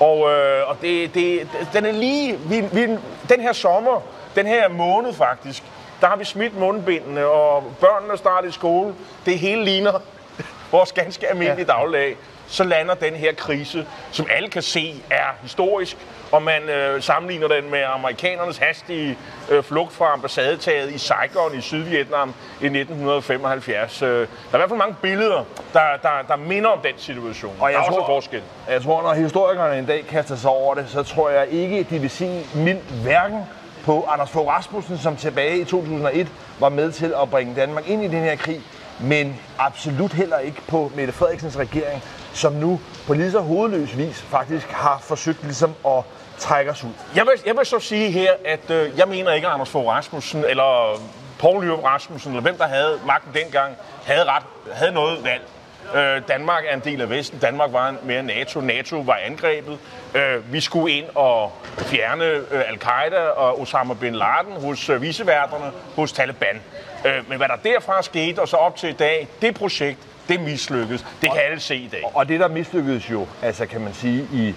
Og, 0.00 0.30
øh, 0.30 0.68
og 0.68 0.76
det, 0.82 1.14
det, 1.14 1.48
den 1.72 1.86
er 1.86 1.92
lige, 1.92 2.38
vi, 2.38 2.60
vi, 2.60 2.80
den 3.28 3.40
her 3.40 3.52
sommer, 3.52 4.00
den 4.36 4.46
her 4.46 4.68
måned 4.68 5.12
faktisk, 5.14 5.62
der 6.00 6.06
har 6.06 6.16
vi 6.16 6.24
smidt 6.24 6.58
mundbindene, 6.58 7.26
og 7.26 7.62
børnene 7.80 8.18
startet 8.18 8.48
i 8.48 8.52
skole. 8.52 8.94
Det 9.26 9.38
hele 9.38 9.64
ligner 9.64 9.92
vores 10.72 10.92
ganske 10.92 11.28
almindelige 11.28 11.66
ja. 11.68 11.72
dagligdag. 11.72 12.16
Så 12.46 12.64
lander 12.64 12.94
den 12.94 13.14
her 13.14 13.32
krise, 13.32 13.86
som 14.10 14.26
alle 14.30 14.48
kan 14.48 14.62
se 14.62 15.02
er 15.10 15.26
historisk, 15.42 15.96
og 16.32 16.42
man 16.42 16.62
øh, 16.62 17.02
sammenligner 17.02 17.48
den 17.48 17.70
med 17.70 17.82
amerikanernes 17.82 18.58
hastige 18.58 19.18
øh, 19.50 19.62
flugt 19.62 19.92
fra 19.92 20.12
ambassadetaget 20.12 20.92
i 20.92 20.98
Saigon 20.98 21.54
i 21.58 21.60
Sydvietnam 21.60 22.34
i 22.60 22.64
1975. 22.64 24.02
Øh, 24.02 24.08
der 24.08 24.16
er 24.16 24.24
i 24.24 24.26
hvert 24.50 24.68
fald 24.68 24.78
mange 24.78 24.96
billeder, 25.02 25.44
der, 25.72 25.80
der, 26.02 26.10
der 26.28 26.36
minder 26.36 26.70
om 26.70 26.78
den 26.78 26.94
situation. 26.96 27.56
Og 27.60 27.70
jeg 27.70 27.78
der 27.78 27.84
er 27.84 27.88
tror, 27.88 28.00
også 28.00 28.06
forskel. 28.06 28.42
Jeg 28.68 28.82
tror, 28.82 29.02
når 29.02 29.14
historikerne 29.14 29.78
en 29.78 29.86
dag 29.86 30.04
kaster 30.06 30.36
sig 30.36 30.50
over 30.50 30.74
det, 30.74 30.86
så 30.88 31.02
tror 31.02 31.30
jeg 31.30 31.48
ikke, 31.48 31.86
de 31.90 31.98
vil 31.98 32.10
sige 32.10 32.46
mind 32.54 32.80
hverken 33.02 33.40
på 33.84 34.04
Anders 34.04 34.30
Fogh 34.30 34.48
Rasmussen, 34.48 34.98
som 34.98 35.16
tilbage 35.16 35.58
i 35.58 35.64
2001 35.64 36.28
var 36.60 36.68
med 36.68 36.92
til 36.92 37.14
at 37.22 37.30
bringe 37.30 37.54
Danmark 37.54 37.88
ind 37.88 38.04
i 38.04 38.08
den 38.08 38.22
her 38.22 38.36
krig, 38.36 38.60
men 39.00 39.40
absolut 39.58 40.12
heller 40.12 40.38
ikke 40.38 40.60
på 40.68 40.92
Mette 40.94 41.12
Frederiksens 41.12 41.58
regering, 41.58 42.02
som 42.32 42.52
nu 42.52 42.80
på 43.06 43.14
lige 43.14 43.30
så 43.30 43.40
hovedløs 43.40 43.96
vis 43.96 44.22
faktisk 44.22 44.66
har 44.70 44.98
forsøgt 45.02 45.42
ligesom 45.42 45.74
at 45.86 46.02
trække 46.38 46.70
os 46.70 46.84
ud. 46.84 46.90
Jeg 47.16 47.24
vil, 47.24 47.32
jeg 47.46 47.56
vil 47.56 47.66
så 47.66 47.78
sige 47.78 48.10
her, 48.10 48.32
at 48.44 48.70
øh, 48.70 48.98
jeg 48.98 49.08
mener 49.08 49.32
ikke, 49.32 49.46
at 49.46 49.52
Anders 49.52 49.70
Fogh 49.70 49.86
Rasmussen 49.86 50.44
eller 50.48 51.00
Poul 51.38 51.64
Nyrup 51.64 51.84
Rasmussen, 51.84 52.30
eller 52.32 52.42
hvem 52.42 52.56
der 52.56 52.66
havde 52.66 53.00
magten 53.06 53.34
dengang, 53.34 53.76
havde, 54.04 54.24
ret, 54.24 54.42
havde 54.72 54.92
noget 54.92 55.24
valg. 55.24 55.42
Øh, 55.94 56.22
Danmark 56.28 56.64
er 56.68 56.74
en 56.74 56.80
del 56.80 57.00
af 57.00 57.10
Vesten. 57.10 57.38
Danmark 57.38 57.72
var 57.72 57.88
en, 57.88 57.98
mere 58.02 58.22
NATO. 58.22 58.60
NATO 58.60 59.00
var 59.00 59.18
angrebet. 59.26 59.78
Øh, 60.14 60.52
vi 60.52 60.60
skulle 60.60 60.94
ind 60.94 61.06
og 61.14 61.52
fjerne 61.78 62.24
øh, 62.24 62.68
al-Qaida 62.68 63.20
og 63.20 63.60
Osama 63.60 63.94
bin 63.94 64.14
Laden 64.14 64.52
hos 64.60 64.88
øh, 64.88 65.02
viseværterne, 65.02 65.72
hos 65.96 66.12
Taliban. 66.12 66.62
Øh, 67.06 67.28
men 67.28 67.38
hvad 67.38 67.48
der 67.48 67.56
derfra 67.56 68.02
skete, 68.02 68.40
og 68.40 68.48
så 68.48 68.56
op 68.56 68.76
til 68.76 68.88
i 68.88 68.92
dag, 68.92 69.28
det 69.42 69.54
projekt, 69.54 69.98
det 70.28 70.40
mislykkedes. 70.40 71.06
Det 71.22 71.32
kan 71.32 71.40
alle 71.40 71.60
se 71.60 71.76
i 71.76 71.88
dag. 71.88 72.02
Og 72.14 72.28
det, 72.28 72.40
der 72.40 72.48
mislykkedes 72.48 73.10
jo, 73.10 73.26
altså 73.42 73.66
kan 73.66 73.80
man 73.80 73.94
sige, 73.94 74.28
i 74.32 74.54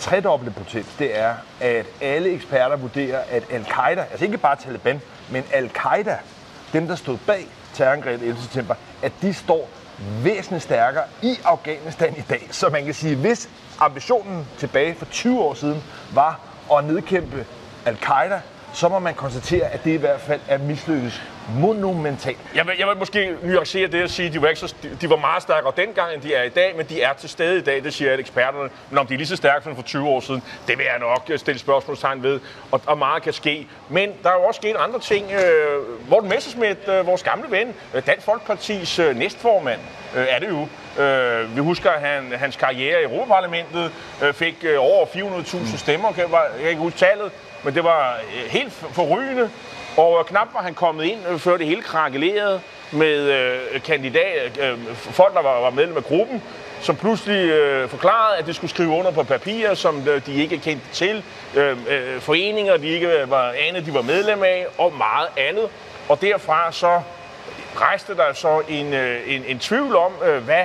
tredobbelt 0.00 0.56
potens, 0.56 0.86
det 0.98 1.18
er, 1.18 1.34
at 1.60 1.86
alle 2.00 2.30
eksperter 2.30 2.76
vurderer, 2.76 3.20
at 3.30 3.42
al-Qaida, 3.50 4.00
altså 4.10 4.24
ikke 4.24 4.38
bare 4.38 4.56
Taliban, 4.56 5.00
men 5.30 5.44
al-Qaida, 5.52 6.16
dem 6.72 6.86
der 6.86 6.96
stod 6.96 7.18
bag 7.26 7.46
terrorangrebet 7.74 8.22
11. 8.26 8.42
september, 8.42 8.74
at 9.02 9.12
de 9.22 9.34
står 9.34 9.68
væsentligt 9.98 10.62
stærkere 10.64 11.04
i 11.22 11.38
Afghanistan 11.44 12.16
i 12.16 12.20
dag. 12.30 12.48
Så 12.50 12.68
man 12.68 12.84
kan 12.84 12.94
sige, 12.94 13.16
hvis 13.16 13.48
ambitionen 13.80 14.46
tilbage 14.58 14.94
for 14.94 15.04
20 15.04 15.40
år 15.40 15.54
siden 15.54 15.84
var 16.14 16.40
at 16.72 16.84
nedkæmpe 16.84 17.46
al-Qaida, 17.86 18.40
så 18.72 18.88
må 18.88 18.98
man 18.98 19.14
konstatere, 19.14 19.66
at 19.66 19.84
det 19.84 19.90
i 19.90 19.96
hvert 19.96 20.20
fald 20.20 20.40
er 20.48 20.58
mislykkedes 20.58 21.22
monumental. 21.54 22.34
Jeg 22.54 22.66
vil, 22.66 22.74
jeg 22.78 22.88
vil 22.88 22.96
måske 22.96 23.36
nuancere 23.42 23.88
det 23.88 24.02
og 24.02 24.10
sige, 24.10 24.26
at 24.26 24.32
de 24.32 24.42
var, 24.42 24.48
ikke 24.48 24.60
så, 24.60 24.74
de 25.00 25.10
var 25.10 25.16
meget 25.16 25.42
stærkere 25.42 25.72
dengang, 25.76 26.14
end 26.14 26.22
de 26.22 26.34
er 26.34 26.42
i 26.42 26.48
dag, 26.48 26.74
men 26.76 26.86
de 26.86 27.02
er 27.02 27.12
til 27.12 27.28
stede 27.28 27.58
i 27.58 27.62
dag, 27.62 27.84
det 27.84 27.94
siger 27.94 28.10
alle 28.10 28.20
eksperterne. 28.20 28.70
Men 28.90 28.98
om 28.98 29.06
de 29.06 29.14
er 29.14 29.18
lige 29.18 29.26
så 29.26 29.36
stærke 29.36 29.64
som 29.64 29.76
for 29.76 29.82
20 29.82 30.08
år 30.08 30.20
siden, 30.20 30.42
det 30.66 30.78
vil 30.78 30.86
jeg 30.90 30.98
nok 30.98 31.24
øh, 31.28 31.38
stille 31.38 31.58
spørgsmålstegn 31.58 32.22
ved, 32.22 32.40
og, 32.70 32.80
og 32.86 32.98
meget 32.98 33.22
kan 33.22 33.32
ske. 33.32 33.66
Men 33.88 34.12
der 34.22 34.30
er 34.30 34.34
jo 34.34 34.42
også 34.42 34.58
sket 34.58 34.76
andre 34.78 35.00
ting. 35.00 35.32
Øh, 35.32 36.10
Morten 36.10 36.28
Messerschmidt, 36.28 36.88
øh, 36.88 37.06
vores 37.06 37.22
gamle 37.22 37.50
ven, 37.50 37.74
øh, 37.94 38.06
Dansk 38.06 38.24
Folkepartis 38.24 38.98
øh, 38.98 39.16
næstformand, 39.16 39.80
øh, 40.16 40.26
er 40.28 40.38
det 40.38 40.48
jo. 40.48 40.68
Øh, 41.02 41.56
vi 41.56 41.60
husker, 41.60 41.90
han, 41.90 42.32
hans 42.38 42.56
karriere 42.56 43.00
i 43.00 43.04
Europaparlamentet 43.04 43.92
øh, 44.22 44.34
fik 44.34 44.56
øh, 44.62 44.76
over 44.78 45.06
400.000 45.06 45.76
stemmer, 45.76 46.12
kan 46.12 46.24
jeg, 46.24 46.40
jeg 46.54 46.60
kan 46.60 46.68
ikke 46.68 46.82
huske 46.82 46.98
tallet, 46.98 47.32
men 47.62 47.74
det 47.74 47.84
var 47.84 48.16
øh, 48.16 48.50
helt 48.50 48.72
forrygende. 48.72 49.50
Og 49.98 50.26
knap 50.26 50.48
var 50.54 50.62
han 50.62 50.74
kommet 50.74 51.04
ind, 51.04 51.38
før 51.38 51.56
det 51.56 51.66
hele 51.66 51.82
krakelerede 51.82 52.60
med 52.92 53.18
øh, 53.18 53.82
kandidat, 53.82 54.58
øh, 54.60 54.78
folk, 54.94 55.34
der 55.34 55.42
var, 55.42 55.60
var 55.60 55.70
medlem 55.70 55.96
af 55.96 56.04
gruppen, 56.04 56.42
som 56.80 56.96
pludselig 56.96 57.50
øh, 57.50 57.88
forklarede, 57.88 58.38
at 58.38 58.46
det 58.46 58.56
skulle 58.56 58.70
skrive 58.70 58.88
under 58.88 59.10
på 59.10 59.22
papirer, 59.22 59.74
som 59.74 60.08
øh, 60.08 60.26
de 60.26 60.34
ikke 60.34 60.58
kendte 60.58 60.86
til, 60.92 61.22
øh, 61.54 61.76
øh, 61.88 62.20
foreninger, 62.20 62.76
de 62.76 62.86
ikke 62.86 63.24
var 63.26 63.54
anede, 63.68 63.86
de 63.86 63.94
var 63.94 64.02
medlem 64.02 64.42
af, 64.42 64.66
og 64.78 64.92
meget 64.92 65.28
andet. 65.36 65.68
Og 66.08 66.20
derfra 66.20 66.72
så 66.72 67.00
rejste 67.76 68.16
der 68.16 68.32
så 68.32 68.62
en, 68.68 68.94
øh, 68.94 69.20
en, 69.34 69.44
en 69.46 69.58
tvivl 69.58 69.96
om, 69.96 70.12
øh, 70.24 70.44
hvad, 70.44 70.64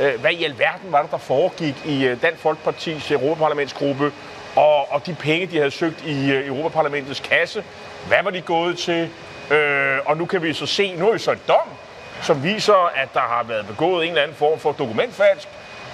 øh, 0.00 0.20
hvad 0.20 0.30
i 0.30 0.44
alverden 0.44 0.92
var 0.92 1.02
det, 1.02 1.10
der 1.10 1.18
foregik 1.18 1.74
i 1.84 2.06
øh, 2.06 2.22
Dansk 2.22 2.42
Folkepartis 2.42 3.10
Europaparlamentsgruppe, 3.10 4.12
og, 4.56 4.92
og 4.92 5.06
de 5.06 5.16
penge, 5.20 5.46
de 5.46 5.56
havde 5.56 5.70
søgt 5.70 6.04
i 6.06 6.30
øh, 6.30 6.46
Europaparlamentets 6.46 7.20
kasse, 7.20 7.64
hvad 8.08 8.22
var 8.22 8.30
de 8.30 8.40
gået 8.40 8.78
til? 8.78 9.10
Øh, 9.50 9.98
og 10.06 10.16
nu 10.16 10.26
kan 10.26 10.42
vi 10.42 10.52
så 10.52 10.66
se, 10.66 10.94
nu 10.96 11.08
er 11.08 11.12
vi 11.12 11.18
så 11.18 11.32
et 11.32 11.48
dom, 11.48 11.68
som 12.22 12.42
viser, 12.42 12.90
at 12.94 13.14
der 13.14 13.20
har 13.20 13.42
været 13.42 13.66
begået 13.66 14.04
en 14.04 14.10
eller 14.10 14.22
anden 14.22 14.36
form 14.36 14.58
for 14.58 14.72
dokumentfalsk. 14.72 15.48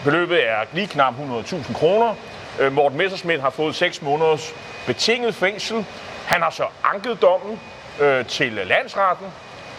Beløbet 0.04 0.48
er 0.48 0.64
lige 0.72 0.86
knap 0.86 1.14
100.000 1.14 1.74
kroner. 1.74 2.14
Øh, 2.60 2.72
Morten 2.72 2.98
Messerschmidt 2.98 3.40
har 3.40 3.50
fået 3.50 3.74
6 3.74 4.02
måneders 4.02 4.54
betinget 4.86 5.34
fængsel. 5.34 5.86
Han 6.26 6.42
har 6.42 6.50
så 6.50 6.64
anket 6.84 7.22
dommen 7.22 7.60
øh, 8.00 8.26
til 8.26 8.52
landsretten, 8.52 9.26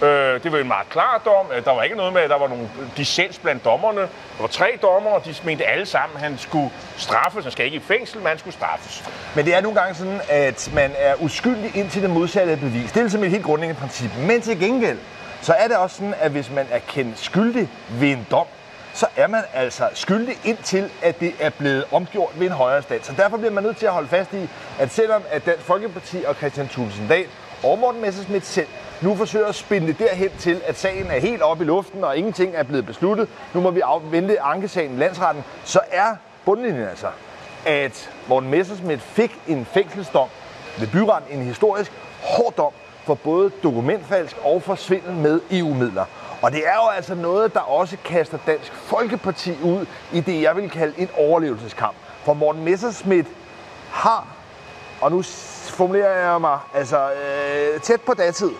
Øh, 0.01 0.43
det 0.43 0.51
var 0.51 0.57
en 0.57 0.67
meget 0.67 0.89
klar 0.89 1.21
dom. 1.25 1.45
Øh, 1.55 1.65
der 1.65 1.71
var 1.71 1.83
ikke 1.83 1.95
noget 1.95 2.13
med, 2.13 2.21
at 2.21 2.29
der 2.29 2.37
var 2.37 2.47
nogle 2.47 2.69
dissens 2.97 3.39
blandt 3.39 3.65
dommerne. 3.65 4.01
Der 4.01 4.07
var 4.39 4.47
tre 4.47 4.79
dommer, 4.81 5.11
og 5.11 5.25
de 5.25 5.35
mente 5.43 5.65
alle 5.65 5.85
sammen, 5.85 6.15
at 6.15 6.23
han 6.23 6.37
skulle 6.37 6.69
straffes. 6.97 7.43
Han 7.43 7.51
skal 7.51 7.65
ikke 7.65 7.77
i 7.77 7.79
fængsel, 7.79 8.17
men 8.17 8.27
han 8.27 8.37
skulle 8.39 8.53
straffes. 8.53 9.03
Men 9.35 9.45
det 9.45 9.55
er 9.55 9.61
nogle 9.61 9.79
gange 9.79 9.95
sådan, 9.95 10.21
at 10.29 10.71
man 10.73 10.91
er 10.97 11.15
uskyldig 11.19 11.75
indtil 11.75 12.01
det 12.01 12.09
modsatte 12.09 12.51
er 12.51 12.57
bevis. 12.57 12.91
Det 12.91 12.97
er 12.97 13.03
ligesom 13.03 13.23
et 13.23 13.29
helt 13.29 13.45
grundlæggende 13.45 13.81
princip. 13.81 14.11
Men 14.19 14.41
til 14.41 14.59
gengæld, 14.59 14.97
så 15.41 15.53
er 15.53 15.67
det 15.67 15.77
også 15.77 15.95
sådan, 15.95 16.13
at 16.19 16.31
hvis 16.31 16.51
man 16.51 16.67
er 16.71 16.79
kendt 16.87 17.19
skyldig 17.19 17.69
ved 17.89 18.09
en 18.09 18.27
dom, 18.31 18.45
så 18.93 19.07
er 19.15 19.27
man 19.27 19.43
altså 19.53 19.89
skyldig 19.93 20.35
indtil, 20.43 20.89
at 21.01 21.19
det 21.19 21.33
er 21.39 21.49
blevet 21.49 21.85
omgjort 21.91 22.39
ved 22.39 22.47
en 22.47 22.53
højere 22.53 22.77
instans. 22.77 23.05
Så 23.05 23.13
derfor 23.17 23.37
bliver 23.37 23.51
man 23.51 23.63
nødt 23.63 23.77
til 23.77 23.85
at 23.85 23.91
holde 23.91 24.07
fast 24.07 24.33
i, 24.33 24.49
at 24.79 24.91
selvom 24.91 25.23
at 25.29 25.45
Dansk 25.45 25.65
Folkeparti 25.65 26.23
og 26.27 26.35
Christian 26.35 26.67
Thulesen 26.67 27.07
Dahl 27.07 27.27
og 27.63 27.79
Morten 27.79 28.01
Messerschmidt 28.01 28.45
selv 28.45 28.67
nu 29.01 29.15
forsøger 29.15 29.47
at 29.47 29.55
spinde 29.55 29.87
det 29.87 29.99
derhen 29.99 30.29
til, 30.39 30.61
at 30.65 30.77
sagen 30.77 31.05
er 31.05 31.19
helt 31.19 31.41
oppe 31.41 31.63
i 31.63 31.67
luften, 31.67 32.03
og 32.03 32.17
ingenting 32.17 32.55
er 32.55 32.63
blevet 32.63 32.85
besluttet. 32.85 33.27
Nu 33.53 33.61
må 33.61 33.71
vi 33.71 33.79
afvente 33.79 34.41
ankesagen 34.41 34.95
i 34.95 34.97
landsretten. 34.97 35.43
Så 35.63 35.79
er 35.91 36.15
bundlinjen 36.45 36.87
altså, 36.87 37.07
at 37.65 38.09
Morten 38.27 38.49
Messersmith 38.49 39.01
fik 39.01 39.39
en 39.47 39.65
fængselsdom 39.65 40.27
ved 40.79 40.87
byretten, 40.87 41.39
en 41.39 41.45
historisk 41.45 41.91
hård 42.21 42.53
dom 42.57 42.71
for 43.05 43.13
både 43.13 43.51
dokumentfalsk 43.63 44.37
og 44.43 44.63
for 44.63 44.75
svindel 44.75 45.13
med 45.13 45.41
EU-midler. 45.51 46.05
Og 46.41 46.51
det 46.51 46.67
er 46.67 46.75
jo 46.75 46.89
altså 46.95 47.15
noget, 47.15 47.53
der 47.53 47.59
også 47.59 47.97
kaster 48.05 48.37
Dansk 48.47 48.73
Folkeparti 48.73 49.57
ud 49.63 49.85
i 50.13 50.19
det, 50.19 50.41
jeg 50.41 50.55
vil 50.55 50.69
kalde 50.69 50.93
en 50.97 51.09
overlevelseskamp. 51.17 51.95
For 52.23 52.33
Morten 52.33 52.63
Messersmith 52.63 53.29
har, 53.91 54.27
og 55.01 55.11
nu 55.11 55.21
formulerer 55.69 56.31
jeg 56.31 56.41
mig 56.41 56.59
altså 56.73 57.09
øh, 57.11 57.81
tæt 57.81 58.01
på 58.01 58.13
datid, 58.13 58.51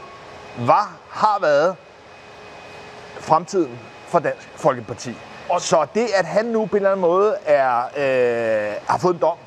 var, 0.58 0.94
har 1.10 1.38
været 1.42 1.76
fremtiden 3.20 3.80
for 4.08 4.20
Dansk 4.20 4.48
Folkeparti. 4.56 5.16
Og 5.50 5.62
så 5.62 5.88
det, 5.96 6.08
at 6.16 6.26
han 6.26 6.46
nu 6.46 6.66
på 6.66 6.76
en 6.76 6.78
eller 6.78 6.90
anden 6.90 7.02
måde 7.02 7.36
er, 7.46 7.78
øh, 7.78 8.74
har 8.88 8.98
fået 8.98 9.14
en 9.14 9.22
dom, 9.22 9.38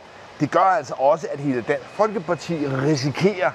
det 0.41 0.51
gør 0.51 0.61
altså 0.61 0.95
også, 0.99 1.27
at 1.33 1.39
hele 1.39 1.65
Dansk 1.69 1.87
Folkeparti 1.87 2.55
risikerer 2.67 3.51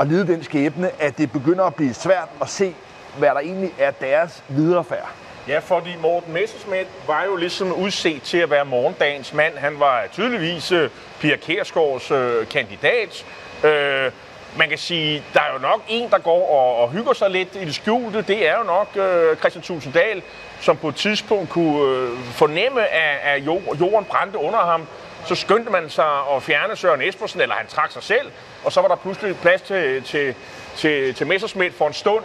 at 0.00 0.06
lide 0.06 0.26
den 0.26 0.44
skæbne, 0.44 0.90
at 1.02 1.18
det 1.18 1.32
begynder 1.32 1.64
at 1.64 1.74
blive 1.74 1.94
svært 1.94 2.28
at 2.40 2.48
se, 2.48 2.74
hvad 3.18 3.28
der 3.28 3.38
egentlig 3.38 3.74
er 3.78 3.90
deres 3.90 4.42
viderefærd. 4.48 5.08
Ja, 5.48 5.58
fordi 5.58 5.96
Morten 6.00 6.32
Messerschmidt 6.32 6.88
var 7.06 7.24
jo 7.24 7.36
ligesom 7.36 7.72
udset 7.72 8.22
til 8.22 8.38
at 8.38 8.50
være 8.50 8.64
morgendagens 8.64 9.34
mand. 9.34 9.56
Han 9.56 9.80
var 9.80 10.04
tydeligvis 10.12 10.72
uh, 10.72 10.78
Pia 11.20 11.36
Kærsgaards 11.36 12.10
uh, 12.10 12.48
kandidat. 12.48 13.24
Uh, 13.64 14.12
man 14.56 14.68
kan 14.68 14.78
sige, 14.78 15.24
der 15.34 15.40
er 15.40 15.52
jo 15.52 15.58
nok 15.58 15.80
en, 15.88 16.10
der 16.10 16.18
går 16.18 16.50
og, 16.50 16.76
og 16.76 16.90
hygger 16.90 17.12
sig 17.12 17.30
lidt 17.30 17.56
i 17.56 17.64
det 17.64 17.74
skjulte. 17.74 18.22
Det 18.22 18.48
er 18.48 18.58
jo 18.58 18.64
nok 18.64 18.96
øh, 18.96 19.36
Christian 19.36 19.62
Tulsendal, 19.62 20.22
som 20.60 20.76
på 20.76 20.88
et 20.88 20.96
tidspunkt 20.96 21.50
kunne 21.50 21.96
øh, 21.96 22.18
fornemme, 22.18 22.88
at, 22.88 23.18
at 23.22 23.42
jorden 23.80 24.04
brændte 24.04 24.38
under 24.38 24.58
ham. 24.58 24.86
Så 25.26 25.34
skyndte 25.34 25.70
man 25.72 25.90
sig 25.90 26.20
at 26.36 26.42
fjerne 26.42 26.76
Søren 26.76 27.02
Espersen, 27.02 27.40
eller 27.40 27.54
han 27.54 27.66
trak 27.66 27.90
sig 27.90 28.02
selv, 28.02 28.30
og 28.64 28.72
så 28.72 28.80
var 28.80 28.88
der 28.88 28.96
pludselig 28.96 29.36
plads 29.36 29.62
til, 29.62 30.02
til, 30.02 30.34
til, 30.76 31.14
til 31.14 31.26
Messersmith 31.26 31.76
for 31.76 31.86
en 31.86 31.92
stund. 31.92 32.24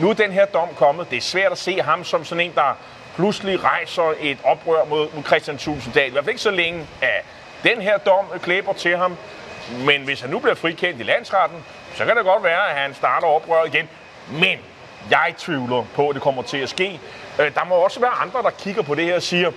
Nu 0.00 0.10
er 0.10 0.14
den 0.14 0.32
her 0.32 0.46
dom 0.46 0.68
kommet. 0.76 1.10
Det 1.10 1.16
er 1.16 1.20
svært 1.20 1.52
at 1.52 1.58
se 1.58 1.82
ham 1.82 2.04
som 2.04 2.24
sådan 2.24 2.44
en, 2.44 2.52
der 2.54 2.76
pludselig 3.16 3.64
rejser 3.64 4.14
et 4.20 4.38
oprør 4.44 4.84
mod, 4.84 5.08
mod 5.14 5.24
Christian 5.24 5.58
Tulsendal. 5.58 6.08
I 6.08 6.10
hvert 6.10 6.24
fald 6.24 6.32
ikke 6.32 6.42
så 6.42 6.50
længe, 6.50 6.86
at 7.02 7.24
den 7.62 7.80
her 7.80 7.98
dom 7.98 8.24
klæber 8.42 8.72
til 8.72 8.96
ham. 8.96 9.16
Men 9.86 10.02
hvis 10.04 10.20
han 10.20 10.30
nu 10.30 10.38
bliver 10.38 10.54
frikendt 10.54 11.00
i 11.00 11.02
landsretten, 11.02 11.64
så 11.94 12.04
kan 12.04 12.16
det 12.16 12.24
godt 12.24 12.44
være, 12.44 12.70
at 12.70 12.76
han 12.76 12.94
starter 12.94 13.26
oprør 13.26 13.64
igen. 13.64 13.88
Men 14.32 14.58
jeg 15.10 15.34
tvivler 15.38 15.84
på, 15.94 16.08
at 16.08 16.14
det 16.14 16.22
kommer 16.22 16.42
til 16.42 16.58
at 16.58 16.68
ske. 16.68 17.00
Øh, 17.40 17.54
der 17.54 17.64
må 17.64 17.74
også 17.74 18.00
være 18.00 18.10
andre, 18.10 18.42
der 18.42 18.50
kigger 18.50 18.82
på 18.82 18.94
det 18.94 19.04
her 19.04 19.14
og 19.14 19.22
siger, 19.22 19.50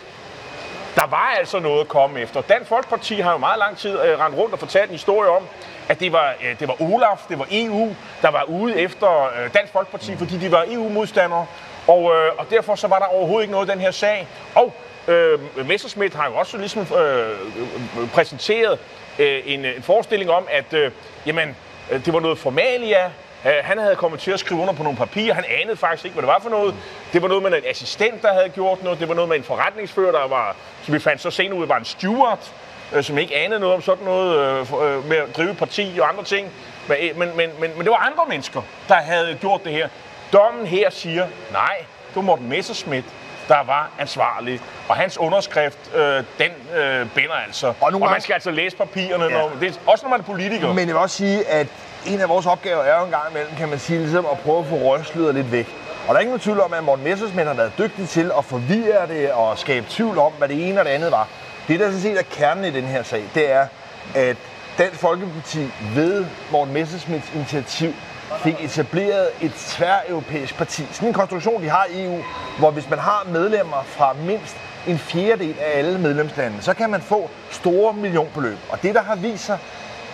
der 0.96 1.08
var 1.08 1.36
altså 1.38 1.60
noget 1.60 1.82
at 1.82 1.88
komme 1.88 2.20
efter. 2.20 2.42
Dansk 2.42 2.70
Folkeparti 2.70 3.20
har 3.20 3.32
jo 3.32 3.38
meget 3.38 3.60
lang 3.60 3.78
tid 3.78 4.00
øh, 4.00 4.20
rendt 4.20 4.38
rundt 4.38 4.54
og 4.54 4.60
fortalt 4.60 4.90
en 4.90 4.92
historie 4.92 5.30
om, 5.30 5.44
at 5.90 6.00
det 6.00 6.12
var, 6.12 6.34
øh, 6.44 6.60
det 6.60 6.68
var 6.68 6.82
Olaf, 6.82 7.18
det 7.30 7.40
var 7.40 7.48
EU, 7.52 7.96
der 8.22 8.32
var 8.32 8.44
ude 8.44 8.80
efter 8.80 9.24
øh, 9.24 9.54
Dansk 9.54 9.74
Folkeparti, 9.74 10.16
fordi 10.18 10.38
de 10.38 10.52
var 10.52 10.66
EU-modstandere. 10.68 11.46
Og, 11.88 12.16
øh, 12.16 12.32
og 12.38 12.46
derfor 12.50 12.76
så 12.76 12.88
var 12.88 13.00
der 13.00 13.06
overhovedet 13.06 13.44
ikke 13.44 13.52
noget 13.52 13.68
i 13.68 13.72
den 13.72 13.80
her 13.80 13.92
sag. 13.92 14.28
Og 14.56 14.74
øh, 15.08 15.40
Messerschmidt 15.68 16.14
har 16.14 16.28
jo 16.28 16.36
også 16.36 16.58
ligesom 16.58 16.82
øh, 16.82 18.10
præsenteret 18.14 18.80
øh, 19.22 19.42
en, 19.46 19.66
øh, 19.66 19.76
en 19.76 19.84
forestilling 19.84 20.32
om, 20.32 20.48
at 20.52 20.74
øh, 20.74 20.92
jamen, 21.26 21.56
øh, 21.92 22.06
det 22.06 22.14
var 22.14 22.20
noget 22.20 22.38
formalia, 22.38 23.06
øh, 23.46 23.52
han 23.62 23.78
havde 23.78 23.96
kommet 23.96 24.20
til 24.20 24.32
at 24.32 24.40
skrive 24.40 24.62
under 24.62 24.74
på 24.74 24.84
nogle 24.84 24.98
papirer. 24.98 25.34
Han 25.34 25.46
anede 25.62 25.78
faktisk 25.78 26.06
ikke, 26.06 26.14
hvad 26.14 26.22
det 26.22 26.28
var 26.28 26.40
for 26.42 26.50
noget. 26.50 26.76
Det 27.14 27.22
var 27.22 27.28
noget 27.28 27.44
med 27.44 27.52
en 27.52 27.64
assistent, 27.70 28.22
der 28.22 28.34
havde 28.34 28.50
gjort 28.50 28.84
noget. 28.84 29.00
Det 29.00 29.08
var 29.08 29.16
noget 29.16 29.30
med 29.30 29.38
en 29.38 29.44
forretningsfører, 29.44 30.12
der 30.12 30.28
var, 30.28 30.56
som 30.84 30.94
vi 30.94 31.00
fandt 31.00 31.22
så 31.22 31.32
senere 31.32 31.60
ud, 31.60 31.68
var 31.68 31.78
en 31.78 31.86
steward. 31.86 32.52
øh, 32.94 33.04
som 33.04 33.18
ikke 33.18 33.36
anede 33.36 33.60
noget 33.60 33.76
om 33.76 33.82
sådan 33.82 34.06
noget 34.06 34.38
øh, 34.38 34.60
øh 34.60 35.06
med 35.06 35.18
at 35.18 35.38
drive 35.38 35.56
parti 35.56 35.98
og 36.02 36.10
andre 36.10 36.24
ting. 36.24 36.52
Men, 36.88 36.98
men, 37.16 37.38
men, 37.38 37.50
men, 37.60 37.72
men 37.76 37.80
det 37.80 37.90
var 37.90 38.08
andre 38.12 38.26
mennesker, 38.28 38.62
der 38.88 38.96
havde 38.96 39.38
gjort 39.42 39.64
det 39.64 39.72
her. 39.72 39.88
Dommen 40.34 40.68
her 40.68 40.90
siger, 40.90 41.28
nej, 41.52 41.78
det 42.08 42.16
var 42.16 42.22
Morten 42.22 42.50
Messerschmidt, 42.50 43.06
der 43.48 43.64
var 43.66 43.90
ansvarlig. 44.00 44.60
Og 44.90 44.96
hans 44.96 45.18
underskrift, 45.18 45.78
øh, 45.96 46.24
den 46.40 46.78
øh, 46.78 47.08
binder 47.16 47.34
altså. 47.48 47.68
Og, 47.68 47.76
og 47.82 47.92
man 47.92 48.02
gange- 48.02 48.22
skal 48.22 48.34
altså 48.34 48.52
læse 48.52 48.78
papirerne, 48.78 49.24
Ja. 49.24 49.30
når, 49.30 49.52
det 49.60 49.70
er, 49.70 49.74
også 49.92 50.06
når 50.06 50.10
man 50.10 50.20
er 50.20 50.24
politiker. 50.24 50.68
Men 50.68 50.78
jeg 50.80 50.88
vil 50.88 50.96
også 50.98 51.16
sige, 51.18 51.48
at 51.48 51.68
en 52.08 52.20
af 52.22 52.30
vores 52.30 52.46
opgaver 52.46 52.84
er 52.84 53.00
jo 53.00 53.06
en 53.06 53.12
gang 53.12 53.24
imellem, 53.32 53.56
kan 53.58 53.70
man 53.70 53.80
sige, 53.80 54.00
ligesom 54.00 54.26
at 54.32 54.40
prøve 54.40 54.60
at 54.60 54.66
få 54.66 54.76
røgsløret 54.76 55.36
lidt 55.36 55.52
væk. 55.52 55.68
Og 56.08 56.14
der 56.14 56.16
er 56.16 56.20
ingen 56.20 56.40
tvivl 56.40 56.60
om, 56.62 56.74
at 56.74 56.84
Morten 56.84 57.04
Messersmith 57.06 57.48
har 57.48 57.54
været 57.54 57.72
dygtig 57.78 58.10
til 58.10 58.32
at 58.38 58.46
forvirre 58.46 59.08
det 59.08 59.32
og 59.32 59.58
skabe 59.58 59.86
tvivl 59.90 60.18
om, 60.18 60.32
hvad 60.32 60.48
det 60.48 60.70
ene 60.70 60.80
og 60.82 60.86
det 60.86 60.92
andet 60.92 61.12
var. 61.12 61.28
Det, 61.68 61.80
der 61.80 61.86
sådan 61.86 62.02
set 62.02 62.18
er 62.20 62.24
kernen 62.32 62.66
i 62.66 62.72
den 62.72 62.84
her 62.84 63.04
sag, 63.04 63.24
det 63.36 63.52
er, 63.52 63.68
at 64.16 64.38
Dansk 64.78 65.00
Folkeparti 65.00 65.72
ved 65.96 66.26
Morten 66.52 66.74
Messersmiths 66.74 67.32
initiativ 67.36 67.94
fik 68.38 68.64
etableret 68.64 69.28
et 69.42 69.54
tværeuropæisk 69.54 70.58
parti. 70.58 70.88
Sådan 70.92 71.08
en 71.08 71.14
konstruktion, 71.14 71.64
de 71.64 71.70
har 71.70 71.86
i 71.90 72.06
EU, 72.06 72.24
hvor 72.60 72.72
hvis 72.72 72.90
man 72.90 73.00
har 73.00 73.28
medlemmer 73.32 73.84
fra 73.86 74.14
mindst 74.14 74.58
en 74.88 75.00
fjerdedel 75.00 75.56
af 75.60 75.78
alle 75.78 76.00
medlemslande, 76.00 76.62
så 76.62 76.74
kan 76.74 76.90
man 76.90 77.02
få 77.02 77.30
store 77.50 77.94
millionbeløb. 77.94 78.58
Og 78.70 78.82
det, 78.82 78.96
der 78.96 79.02
har 79.02 79.16
vist 79.16 79.46
sig 79.46 79.58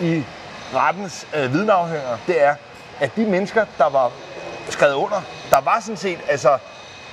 i 0.00 0.24
rettens 0.74 1.26
øh, 1.36 1.52
vidneafhøringer, 1.52 2.18
det 2.26 2.44
er, 2.44 2.54
at 3.00 3.16
de 3.16 3.26
mennesker, 3.26 3.64
der 3.78 3.88
var 3.88 4.10
skrevet 4.68 4.94
under, 4.94 5.22
der 5.50 5.60
var 5.60 5.80
sådan 5.80 5.96
set 5.96 6.18
altså 6.28 6.58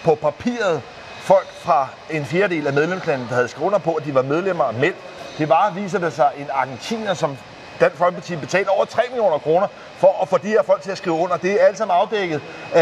på 0.03 0.15
papiret 0.15 0.81
folk 1.19 1.47
fra 1.53 1.87
en 2.09 2.25
fjerdedel 2.25 2.67
af 2.67 2.73
medlemslandet, 2.73 3.29
der 3.29 3.35
havde 3.35 3.47
skrevet 3.47 3.67
under 3.67 3.79
på, 3.79 3.93
at 3.93 4.05
de 4.05 4.15
var 4.15 4.21
medlemmer 4.21 4.63
af 4.63 4.73
MELD. 4.73 4.95
Det 5.37 5.49
var, 5.49 5.71
viser 5.71 5.99
det 5.99 6.13
sig, 6.13 6.31
en 6.37 6.47
argentiner, 6.53 7.13
som 7.13 7.37
Dansk 7.79 7.97
Folkeparti 7.97 8.35
betalte 8.35 8.69
over 8.69 8.85
3 8.85 9.01
millioner 9.09 9.37
kroner 9.37 9.67
for 9.97 10.21
at 10.21 10.27
få 10.27 10.37
de 10.37 10.47
her 10.47 10.63
folk 10.63 10.81
til 10.81 10.91
at 10.91 10.97
skrive 10.97 11.15
under. 11.15 11.37
Det 11.37 11.61
er 11.61 11.65
alt 11.65 11.77
sammen 11.77 11.95
afdækket 11.97 12.41
øh, 12.75 12.81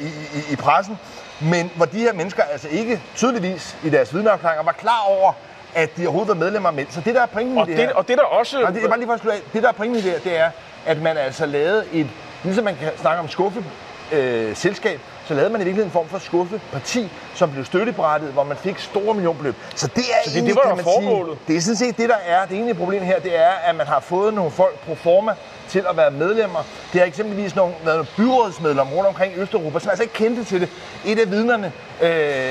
i, 0.00 0.06
i, 0.08 0.52
i 0.52 0.56
pressen. 0.56 0.98
Men 1.40 1.70
hvor 1.76 1.84
de 1.84 1.98
her 1.98 2.12
mennesker 2.12 2.42
altså 2.42 2.68
ikke 2.68 3.02
tydeligvis 3.16 3.76
i 3.84 3.90
deres 3.90 4.14
vidneafklaringer 4.14 4.64
var 4.64 4.72
klar 4.72 5.04
over, 5.08 5.32
at 5.74 5.96
de 5.96 6.02
overhovedet 6.06 6.28
var 6.28 6.34
medlemmer 6.34 6.70
MELD. 6.70 6.90
Så 6.90 7.00
det, 7.00 7.14
der 7.14 7.22
er 7.22 7.26
pointen 7.26 7.58
og, 7.58 7.66
i 7.66 7.70
det, 7.70 7.78
det, 7.78 7.86
her... 7.86 7.94
og 7.94 8.08
det 8.08 8.18
der 8.18 8.24
også... 8.24 8.60
Nej, 8.60 8.70
det 8.70 8.84
er 8.84 8.88
bare 8.88 8.98
lige 8.98 9.08
for 9.08 9.14
at 9.14 9.20
slutte 9.20 9.38
af. 9.38 9.42
Det, 9.52 9.62
der 9.62 9.68
er 9.68 9.72
pointen 9.72 9.98
i 9.98 10.02
det 10.02 10.12
her, 10.12 10.18
det 10.18 10.38
er, 10.38 10.50
at 10.86 11.02
man 11.02 11.16
altså 11.16 11.46
lavede 11.46 11.84
et, 11.92 12.06
ligesom 12.44 12.64
man 12.64 12.76
kan 12.76 12.90
snakke 12.98 13.20
om 13.20 13.28
skuffe, 13.28 13.64
øh, 14.12 14.56
selskab, 14.56 15.00
så 15.30 15.34
lavede 15.34 15.52
man 15.52 15.60
i 15.60 15.64
virkeligheden 15.64 15.88
en 15.88 15.92
form 15.92 16.08
for 16.08 16.18
skuffeparti, 16.18 17.10
som 17.34 17.50
blev 17.50 17.64
støtteberettet, 17.64 18.32
hvor 18.32 18.44
man 18.44 18.56
fik 18.56 18.78
store 18.78 19.14
millionbeløb. 19.14 19.54
Så 19.74 19.86
det 19.86 19.96
er 19.96 20.02
det- 20.24 20.32
egentlig, 20.32 20.54
det 20.54 20.60
var 20.64 20.68
kan 20.68 20.76
man 20.76 20.84
sige, 20.84 20.94
formålet. 20.94 21.38
det 21.48 21.56
er 21.56 21.60
sådan 21.60 21.76
set 21.76 21.96
det, 21.98 22.08
der 22.08 22.14
er. 22.26 22.44
Det 22.46 22.52
egentlige 22.54 22.74
problem 22.78 23.02
her, 23.02 23.18
det 23.20 23.38
er, 23.38 23.50
at 23.64 23.74
man 23.76 23.86
har 23.86 24.00
fået 24.00 24.34
nogle 24.34 24.50
folk 24.50 24.78
pro 24.86 24.94
forma 24.94 25.32
til 25.68 25.84
at 25.90 25.96
være 25.96 26.10
medlemmer. 26.10 26.58
Det 26.92 27.00
har 27.00 27.06
eksempelvis 27.08 27.56
nogle, 27.56 27.74
været 27.84 27.96
nogle 27.96 28.08
byrådsmedlemmer 28.16 28.92
rundt 28.94 29.08
omkring 29.08 29.32
Østeuropa, 29.36 29.78
som 29.78 29.88
altså 29.90 30.02
ikke 30.02 30.14
kendte 30.14 30.44
til 30.44 30.60
det. 30.60 30.68
Et 31.04 31.18
af 31.18 31.30
vidnerne 31.30 31.72
øh, 32.00 32.08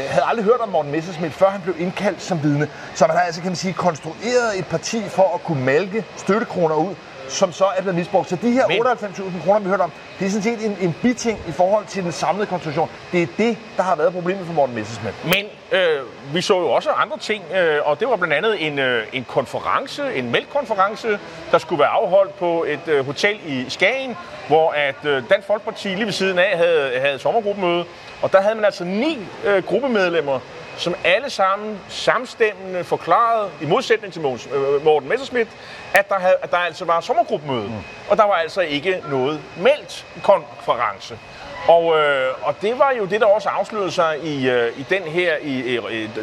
havde 0.09 0.24
aldrig 0.25 0.45
hørt 0.45 0.59
om 0.59 0.69
Morten 0.69 0.91
Messerschmidt, 0.91 1.33
før 1.33 1.50
han 1.50 1.62
blev 1.62 1.75
indkaldt 1.79 2.21
som 2.21 2.43
vidne. 2.43 2.67
Så 2.95 3.07
man 3.07 3.15
har 3.15 3.24
altså, 3.24 3.41
kan 3.41 3.50
man 3.50 3.55
sige, 3.55 3.74
konstrueret 3.74 4.59
et 4.59 4.65
parti 4.67 5.03
for 5.09 5.31
at 5.36 5.43
kunne 5.43 5.65
malke 5.65 6.05
støttekroner 6.17 6.75
ud, 6.75 6.95
som 7.29 7.53
så 7.53 7.65
er 7.65 7.81
blevet 7.81 7.95
misbrugt. 7.95 8.29
Så 8.29 8.36
de 8.36 8.51
her 8.51 8.67
Men- 8.67 8.81
98.000 8.81 9.43
kroner, 9.43 9.59
vi 9.59 9.69
hørte 9.69 9.81
om, 9.81 9.91
det 10.19 10.25
er 10.25 10.29
sådan 10.29 10.43
set 10.43 10.65
en, 10.65 10.77
en 10.81 10.95
biting 11.01 11.39
i 11.48 11.51
forhold 11.51 11.86
til 11.86 12.03
den 12.03 12.12
samlede 12.12 12.45
konstruktion. 12.45 12.89
Det 13.12 13.21
er 13.24 13.27
det, 13.38 13.57
der 13.77 13.83
har 13.83 13.95
været 13.95 14.13
problemet 14.13 14.45
for 14.45 14.53
Morten 14.53 14.75
Messerschmidt. 14.75 15.15
Men 15.25 15.45
øh, 15.71 16.00
vi 16.33 16.41
så 16.41 16.59
jo 16.59 16.69
også 16.71 16.89
andre 16.89 17.17
ting, 17.17 17.43
øh, 17.55 17.79
og 17.83 18.00
det 18.00 18.07
var 18.09 18.15
blandt 18.15 18.33
andet 18.33 18.67
en, 18.67 18.79
øh, 18.79 19.03
en 19.13 19.24
konference, 19.29 20.13
en 20.15 20.31
mælkkonference, 20.31 21.19
der 21.51 21.57
skulle 21.57 21.79
være 21.79 21.89
afholdt 21.89 22.39
på 22.39 22.63
et 22.67 22.88
øh, 22.88 23.05
hotel 23.05 23.38
i 23.45 23.65
Skagen, 23.69 24.17
hvor 24.48 24.71
at 24.71 25.06
øh, 25.06 25.23
Dansk 25.30 25.47
Folkeparti 25.47 25.88
lige 25.88 26.06
ved 26.06 26.13
siden 26.13 26.39
af 26.39 26.58
havde, 26.58 26.99
havde 26.99 27.19
sommergruppemøde, 27.19 27.86
og 28.21 28.32
der 28.32 28.41
havde 28.41 28.56
man 28.56 28.65
altså 28.65 28.84
ni 28.84 29.17
øh, 29.45 29.63
gruppemedlemmer, 29.63 30.39
som 30.80 30.96
alle 31.04 31.30
sammen 31.30 31.80
samstemmende 31.89 32.84
forklarede, 32.84 33.50
i 33.62 33.65
modsætning 33.65 34.13
til 34.13 34.22
Mogens, 34.22 34.48
øh, 34.54 34.84
Morten 34.84 35.10
Messerschmidt, 35.10 35.48
at 35.94 36.10
der, 36.10 36.20
havde, 36.20 36.36
at 36.42 36.52
der 36.52 36.58
altså 36.58 36.86
var 36.86 37.02
sommergruppemøde. 37.02 37.68
Mm. 37.68 37.74
Og 38.10 38.18
der 38.18 38.24
var 38.24 38.34
altså 38.34 38.62
ikke 38.62 39.04
noget 39.10 39.42
meldt 39.58 40.06
konference. 40.24 41.20
Og, 41.68 41.98
øh, 42.00 42.34
og 42.42 42.56
det 42.62 42.80
var 42.80 42.92
jo 42.92 43.06
det, 43.06 43.22
der 43.22 43.28
også 43.28 43.50
afslørede 43.50 43.92
sig 43.92 44.20
i, 44.24 44.50
øh, 44.50 44.80
i 44.80 44.86
den 44.89 45.04
her, 45.04 45.38
i, 45.42 45.52
i, 45.52 45.76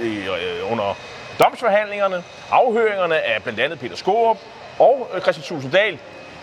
i, 0.03 0.29
øh, 0.29 0.73
under 0.73 0.97
domsforhandlingerne, 1.39 2.25
afhøringerne 2.51 3.21
af 3.21 3.43
blandt 3.43 3.61
andet 3.61 3.79
Peter 3.79 3.97
Skorup 3.97 4.39
og 4.79 5.11
øh, 5.15 5.21
Christian 5.21 5.45
Tulsendal, 5.45 5.99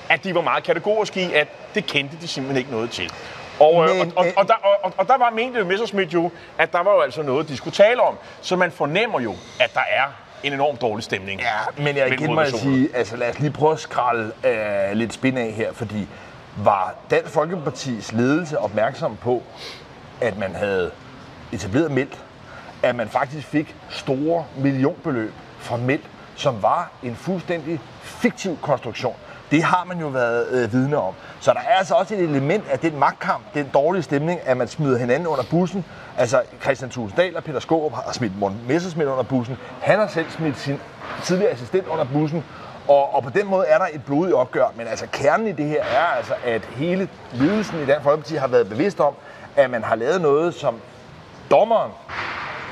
at 0.09 0.23
de 0.23 0.35
var 0.35 0.41
meget 0.41 0.63
kategoriske 0.63 1.21
i, 1.21 1.33
at 1.33 1.47
det 1.75 1.85
kendte 1.85 2.17
de 2.21 2.27
simpelthen 2.27 2.57
ikke 2.57 2.71
noget 2.71 2.91
til. 2.91 3.11
Og, 3.59 3.89
øh, 3.89 3.95
Men- 3.95 4.01
og, 4.01 4.17
og, 4.17 4.25
men- 4.25 4.33
og, 4.37 4.47
der, 4.47 4.53
og, 4.83 4.93
og 4.97 5.07
der 5.07 5.17
var 5.17 5.29
mente 5.29 5.63
Messerschmidt 5.63 6.13
jo, 6.13 6.31
at 6.57 6.71
der 6.71 6.83
var 6.83 6.91
jo 6.93 7.01
altså 7.01 7.21
noget, 7.21 7.49
de 7.49 7.57
skulle 7.57 7.73
tale 7.73 8.01
om. 8.01 8.17
Så 8.41 8.55
man 8.55 8.71
fornemmer 8.71 9.19
jo, 9.19 9.35
at 9.59 9.73
der 9.73 9.79
er 9.89 10.03
en 10.43 10.53
enorm 10.53 10.77
dårlig 10.77 11.03
stemning. 11.03 11.41
Ja, 11.41 11.83
men 11.83 11.97
jeg 11.97 12.13
igen 12.13 12.35
må 12.35 12.41
jeg 12.41 12.51
sige, 12.51 12.89
altså 12.95 13.15
lad 13.17 13.29
os 13.29 13.39
lige 13.39 13.51
prøve 13.51 13.71
at 13.71 13.79
skralde 13.79 14.31
øh, 14.45 14.97
lidt 14.97 15.13
spin 15.13 15.37
af 15.37 15.51
her, 15.51 15.73
fordi 15.73 16.07
var 16.57 16.95
Dansk 17.11 17.31
Folkepartis 17.33 18.11
ledelse 18.11 18.59
opmærksom 18.59 19.17
på, 19.17 19.43
at 20.21 20.37
man 20.37 20.55
havde 20.55 20.91
etableret 21.51 21.91
meldt, 21.91 22.17
at 22.83 22.95
man 22.95 23.09
faktisk 23.09 23.47
fik 23.47 23.75
store 23.89 24.45
millionbeløb 24.57 25.33
fra 25.59 25.77
meldt, 25.77 26.05
som 26.35 26.61
var 26.63 26.91
en 27.03 27.15
fuldstændig 27.15 27.79
fiktiv 28.03 28.57
konstruktion. 28.61 29.15
Det 29.51 29.63
har 29.63 29.83
man 29.87 29.99
jo 29.99 30.07
været 30.07 30.47
øh, 30.51 30.73
vidne 30.73 30.97
om. 30.97 31.13
Så 31.39 31.53
der 31.53 31.59
er 31.59 31.77
altså 31.77 31.93
også 31.93 32.15
et 32.15 32.19
element 32.19 32.63
af 32.71 32.79
den 32.79 32.99
magtkamp, 32.99 33.43
den 33.53 33.69
dårlige 33.73 34.03
stemning, 34.03 34.39
at 34.45 34.57
man 34.57 34.67
smider 34.67 34.97
hinanden 34.97 35.27
under 35.27 35.43
bussen. 35.43 35.85
Altså 36.17 36.41
Christian 36.61 36.89
Tulsendal 36.89 37.37
og 37.37 37.43
Peter 37.43 37.59
Skåb 37.59 37.93
har 37.93 38.11
smidt 38.11 38.39
Morten 38.39 38.59
Messersmith 38.67 39.11
under 39.11 39.23
bussen. 39.23 39.57
Han 39.81 39.99
har 39.99 40.07
selv 40.07 40.29
smidt 40.29 40.57
sin 40.57 40.79
tidligere 41.23 41.51
assistent 41.51 41.87
under 41.87 42.05
bussen. 42.13 42.45
Og, 42.87 43.15
og 43.15 43.23
på 43.23 43.29
den 43.29 43.47
måde 43.47 43.65
er 43.65 43.77
der 43.77 43.85
et 43.93 44.05
blodigt 44.05 44.35
opgør. 44.35 44.67
Men 44.75 44.87
altså 44.87 45.07
kernen 45.11 45.47
i 45.47 45.51
det 45.51 45.65
her 45.65 45.83
er 45.83 46.03
altså, 46.03 46.33
at 46.43 46.65
hele 46.65 47.09
ledelsen 47.31 47.83
i 47.83 47.85
Dansk 47.85 48.03
Folkeparti 48.03 48.35
har 48.35 48.47
været 48.47 48.69
bevidst 48.69 48.99
om, 48.99 49.13
at 49.55 49.69
man 49.69 49.83
har 49.83 49.95
lavet 49.95 50.21
noget, 50.21 50.53
som 50.53 50.75
dommeren 51.51 51.91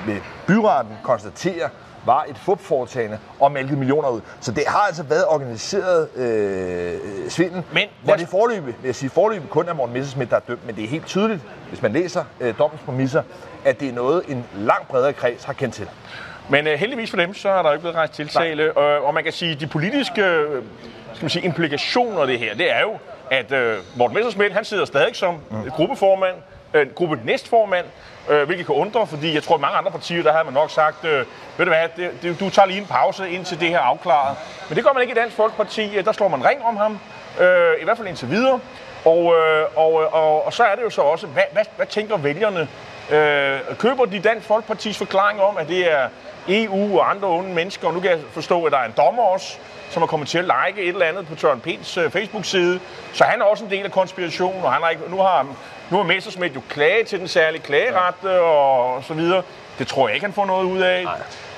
ved 0.06 0.18
byretten 0.48 0.98
konstaterer, 1.04 1.70
var 2.06 2.26
et 2.30 2.38
fupforetagende 2.38 3.20
og 3.40 3.52
malket 3.52 3.78
millioner 3.78 4.10
ud. 4.10 4.22
Så 4.40 4.52
det 4.52 4.64
har 4.68 4.80
altså 4.80 5.04
været 5.04 5.26
organiseret 5.28 6.10
øh, 6.16 7.30
svindel, 7.30 7.64
Men 7.74 7.88
hvor 8.04 8.16
det 8.16 8.28
forløbig, 8.28 8.64
vil 8.66 8.76
jeg 8.86 8.96
sige, 8.96 9.10
forløbig 9.10 9.50
kun 9.50 9.68
er 9.70 9.74
Morten 9.74 9.94
Messerschmidt, 9.94 10.30
der 10.30 10.36
er 10.36 10.40
dømt, 10.40 10.66
men 10.66 10.76
det 10.76 10.84
er 10.84 10.88
helt 10.88 11.06
tydeligt, 11.06 11.42
hvis 11.70 11.82
man 11.82 11.94
læser 11.94 12.24
øh, 12.40 12.54
dommens 12.58 12.82
præmisser, 12.86 13.24
at 13.66 13.80
det 13.80 13.90
er 13.90 13.94
noget, 13.94 14.24
en 14.28 14.46
langt 14.56 14.88
bredere 14.88 15.14
kreds 15.14 15.44
har 15.44 15.54
kendt 15.54 15.76
til. 15.76 15.88
Men 16.50 16.68
øh, 16.68 16.80
heldigvis 16.80 17.10
for 17.10 17.18
dem, 17.18 17.34
så 17.34 17.50
er 17.50 17.62
der 17.62 17.72
ikke 17.72 17.82
blevet 17.82 17.96
rejst 17.96 18.14
tiltale. 18.14 18.64
Øh, 18.64 19.04
og 19.04 19.14
man 19.14 19.24
kan 19.24 19.34
sige, 19.34 19.56
de 19.56 19.68
politiske 19.68 20.22
øh, 20.22 20.64
skal 21.14 21.24
man 21.24 21.30
sige, 21.30 21.46
implikationer 21.46 22.22
af 22.22 22.28
det 22.28 22.40
her, 22.40 22.56
det 22.56 22.72
er 22.72 22.82
jo, 22.82 22.98
at 23.32 23.52
øh, 23.52 23.78
Morten 23.96 24.16
Messerschmidt, 24.16 24.54
han 24.54 24.66
sidder 24.66 24.86
stadig 24.86 25.16
som 25.16 25.36
mm. 25.50 25.70
gruppeformand, 25.70 26.36
øh, 26.74 26.94
gruppe 26.96 27.20
næstformand, 27.24 27.86
øh, 28.30 28.44
hvilket 28.46 28.66
kan 28.66 28.76
undre, 28.76 29.08
fordi 29.08 29.34
jeg 29.34 29.44
tror, 29.44 29.56
at 29.56 29.62
mange 29.62 29.78
andre 29.78 29.92
partier, 29.92 30.24
der 30.24 30.32
havde 30.32 30.46
man 30.46 30.54
nok 30.54 30.72
sagt, 30.72 31.06
øh, 31.06 31.26
ved 31.58 31.66
du 31.66 31.72
hvad, 31.72 31.88
det, 31.96 32.12
det, 32.22 32.40
du 32.40 32.50
tager 32.50 32.66
lige 32.66 32.80
en 32.80 32.86
pause 32.86 33.30
indtil 33.30 33.60
det 33.60 33.70
her 33.70 33.78
er 33.78 33.82
afklaret. 33.82 34.38
Men 34.70 34.76
det 34.76 34.86
gør 34.86 34.94
man 34.94 35.02
ikke 35.02 35.12
i 35.12 35.16
Dansk 35.16 35.36
Folkeparti. 35.36 35.98
Øh, 35.98 36.06
der 36.06 36.12
slår 36.12 36.28
man 36.28 36.46
ring 36.46 36.64
om 36.64 36.78
ham, 36.78 37.00
øh, 37.40 37.82
i 37.82 37.84
hvert 37.84 37.98
fald 37.98 38.08
indtil 38.08 38.30
videre. 38.30 38.60
Og, 39.06 39.36
øh, 39.38 39.66
og, 39.76 40.02
øh, 40.04 40.14
og, 40.14 40.46
og 40.46 40.54
så 40.54 40.64
er 40.64 40.76
det 40.76 40.84
jo 40.84 40.90
så 40.90 41.02
også, 41.02 41.28
hvad, 41.28 41.44
hvad, 41.52 41.64
hvad 41.76 41.86
tænker 41.86 42.18
vælgerne? 42.18 42.68
Øh, 43.12 43.60
køber 43.78 44.06
de 44.06 44.20
Dansk 44.20 44.48
Folkepartis 44.48 44.98
forklaring 44.98 45.42
om, 45.42 45.58
at 45.58 45.68
det 45.68 45.92
er 45.92 46.08
EU 46.50 47.00
og 47.00 47.10
andre 47.10 47.28
onde 47.28 47.54
mennesker, 47.54 47.88
og 47.88 47.94
nu 47.94 48.00
kan 48.00 48.12
jeg 48.12 48.20
forstå, 48.32 48.64
at 48.64 48.72
der 48.72 48.78
er 48.78 48.86
en 48.86 48.94
dommer 48.98 49.24
også, 49.24 49.58
som 49.90 50.04
er 50.04 50.08
kommet 50.08 50.30
til 50.30 50.38
at 50.38 50.46
like 50.46 50.82
et 50.82 50.88
eller 50.88 51.06
andet 51.06 51.28
på 51.28 51.36
Søren 51.38 51.60
Pins 51.60 51.98
øh, 51.98 52.12
Facebook-side. 52.12 52.80
Så 53.14 53.24
han 53.24 53.42
er 53.42 53.46
også 53.46 53.64
en 53.64 53.72
del 53.72 53.86
af 53.86 53.92
konspirationen, 53.92 54.64
og 54.64 54.74
han 54.74 54.82
har 54.82 54.90
ikke, 54.90 55.04
nu 55.10 55.18
har, 55.18 55.48
nu 55.90 55.98
har 55.98 56.04
Messersmith 56.04 56.56
jo 56.56 56.62
klaget 56.70 57.08
til 57.08 57.20
den 57.20 57.28
særlige 57.28 57.62
klageret 57.62 58.14
ja. 58.24 58.30
og 58.40 59.04
så 59.04 59.14
videre. 59.14 59.44
Det 59.80 59.88
tror 59.88 60.08
jeg 60.08 60.16
ikke, 60.16 60.26
han 60.26 60.34
får 60.34 60.46
noget 60.46 60.66
ud 60.66 60.80
af. 60.80 61.06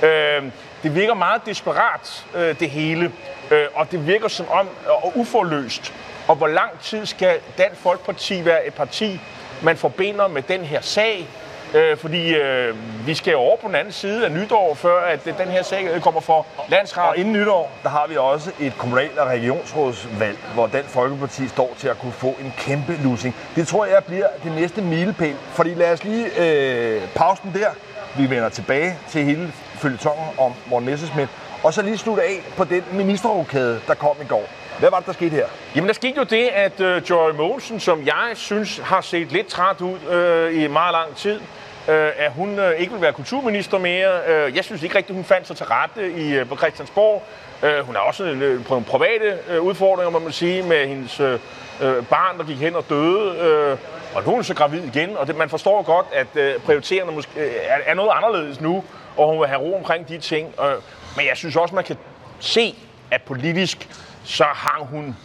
Øh, 0.02 0.44
det 0.84 0.96
virker 0.96 1.14
meget 1.14 1.42
desperat, 1.46 2.26
øh, 2.36 2.60
det 2.60 2.70
hele. 2.70 3.12
Øh, 3.52 3.66
og 3.76 3.92
det 3.92 4.08
virker 4.08 4.28
som 4.28 4.46
om, 4.52 4.70
og 4.88 5.12
uforløst. 5.16 5.94
Og 6.28 6.36
hvor 6.36 6.48
lang 6.48 6.80
tid 6.80 7.06
skal 7.06 7.40
Dansk 7.58 7.82
Folkeparti 7.82 8.46
være 8.46 8.68
et 8.68 8.74
parti, 8.74 9.20
man 9.62 9.78
forbinder 9.78 10.28
med 10.28 10.42
den 10.42 10.62
her 10.62 10.82
sag? 10.82 11.28
Øh, 11.76 11.98
fordi 11.98 12.36
øh, 12.36 12.76
vi 13.08 13.14
skal 13.16 13.36
over 13.36 13.58
på 13.58 13.68
den 13.68 13.76
anden 13.76 13.94
side 13.94 14.26
af 14.26 14.32
nytår, 14.32 14.74
før 14.76 15.00
at 15.02 15.20
øh, 15.28 15.38
den 15.38 15.48
her 15.48 15.64
sag 15.64 15.88
øh, 15.96 16.02
kommer 16.02 16.22
for 16.22 16.34
Og 16.58 16.66
landsret. 16.70 17.18
inden 17.18 17.34
nytår, 17.34 17.72
der 17.84 17.90
har 17.90 18.06
vi 18.10 18.18
også 18.18 18.52
et 18.60 18.74
kommunal- 18.78 19.20
og 19.20 19.28
regionsrådsvalg, 19.28 20.38
hvor 20.54 20.68
Dansk 20.68 20.90
Folkeparti 20.90 21.48
står 21.48 21.74
til 21.78 21.88
at 21.88 22.00
kunne 22.00 22.12
få 22.12 22.28
en 22.28 22.54
kæmpe 22.58 22.98
losing. 23.04 23.36
Det 23.56 23.68
tror 23.68 23.86
jeg 23.86 24.04
bliver 24.08 24.28
det 24.44 24.52
næste 24.52 24.82
milepæl. 24.82 25.36
Fordi 25.54 25.74
lad 25.74 25.92
os 25.94 26.04
lige 26.04 26.26
øh, 26.40 27.02
pausen 27.16 27.52
der. 27.54 27.70
Vi 28.18 28.30
vender 28.30 28.50
tilbage 28.50 28.96
til 29.10 29.24
hele 29.24 29.54
følgetongen 29.76 30.26
om 30.38 30.54
Morten 30.66 30.90
Messerschmidt 30.90 31.30
og 31.64 31.74
så 31.74 31.82
lige 31.82 31.98
slutte 31.98 32.24
af 32.24 32.42
på 32.58 32.64
den 32.64 32.84
ministerrokade, 32.92 33.80
der 33.88 33.94
kom 33.94 34.16
i 34.22 34.26
går. 34.26 34.44
Hvad 34.80 34.90
var 34.90 34.98
det, 34.98 35.08
der 35.08 35.14
skete 35.14 35.30
her? 35.36 35.46
Jamen, 35.76 35.88
der 35.88 35.94
skete 35.94 36.14
jo 36.18 36.24
det, 36.24 36.48
at 36.48 36.80
uh, 36.80 37.10
Joy 37.10 37.32
Mogensen, 37.32 37.80
som 37.80 38.06
jeg 38.06 38.32
synes 38.34 38.78
har 38.84 39.02
set 39.02 39.32
lidt 39.32 39.48
træt 39.48 39.82
ud 39.82 39.94
uh, 39.94 40.64
i 40.64 40.68
meget 40.68 40.92
lang 40.94 41.16
tid, 41.16 41.40
øh, 41.88 42.12
at 42.18 42.32
hun 42.32 42.60
øh, 42.60 42.80
ikke 42.80 42.94
vil 42.94 43.02
være 43.02 43.14
kulturminister 43.14 43.78
mere. 43.78 44.20
Øh, 44.28 44.56
jeg 44.56 44.64
synes 44.64 44.84
ikke 44.84 44.98
rigtigt, 44.98 45.16
hun 45.16 45.26
fandt 45.26 45.48
sig 45.48 45.58
til 45.58 45.66
rette 45.66 46.12
i, 46.12 46.34
øh, 46.34 46.48
på 46.48 46.58
Christiansborg. 46.58 47.24
Øh, 47.64 47.86
hun 47.86 47.96
har 47.96 48.02
også 48.02 48.24
øh, 48.24 48.70
nogle 48.70 48.86
private 48.86 49.38
øh, 49.50 49.62
udfordringer, 49.62 50.10
må 50.10 50.20
man 50.20 50.32
sige, 50.32 50.64
med 50.64 50.88
hendes 50.88 51.20
øh, 51.20 51.40
øh, 51.82 52.06
barn, 52.06 52.38
der 52.38 52.44
gik 52.44 52.58
hen 52.58 52.76
og 52.76 52.86
døde. 52.90 53.38
Øh, 53.38 53.78
og 54.16 54.24
nu 54.24 54.30
er 54.30 54.34
hun 54.34 54.44
så 54.44 54.54
gravid 54.54 54.84
igen, 54.84 55.18
og 55.18 55.28
det, 55.28 55.36
man 55.36 55.50
forstår 55.50 55.82
godt, 55.82 56.06
at 56.14 56.28
øh, 56.36 56.60
prioriterende 56.60 57.14
måske, 57.14 57.32
øh, 57.40 57.54
er, 57.68 57.78
er 57.86 57.94
noget 57.94 58.12
anderledes 58.14 58.62
nu, 58.62 58.84
og 59.18 59.30
hun 59.30 59.40
vil 59.40 59.48
have 59.48 59.62
ro 59.62 59.76
omkring 59.76 60.08
de 60.08 60.18
ting. 60.18 60.54
Øh, 60.60 60.74
men 61.18 61.26
jeg 61.26 61.38
synes 61.38 61.56
også, 61.56 61.76
man 61.76 61.84
kan 61.84 61.98
se, 62.40 62.76
at 63.12 63.22
politisk 63.22 63.90
så 64.24 64.44
hang 64.44 64.86
hun 64.86 65.16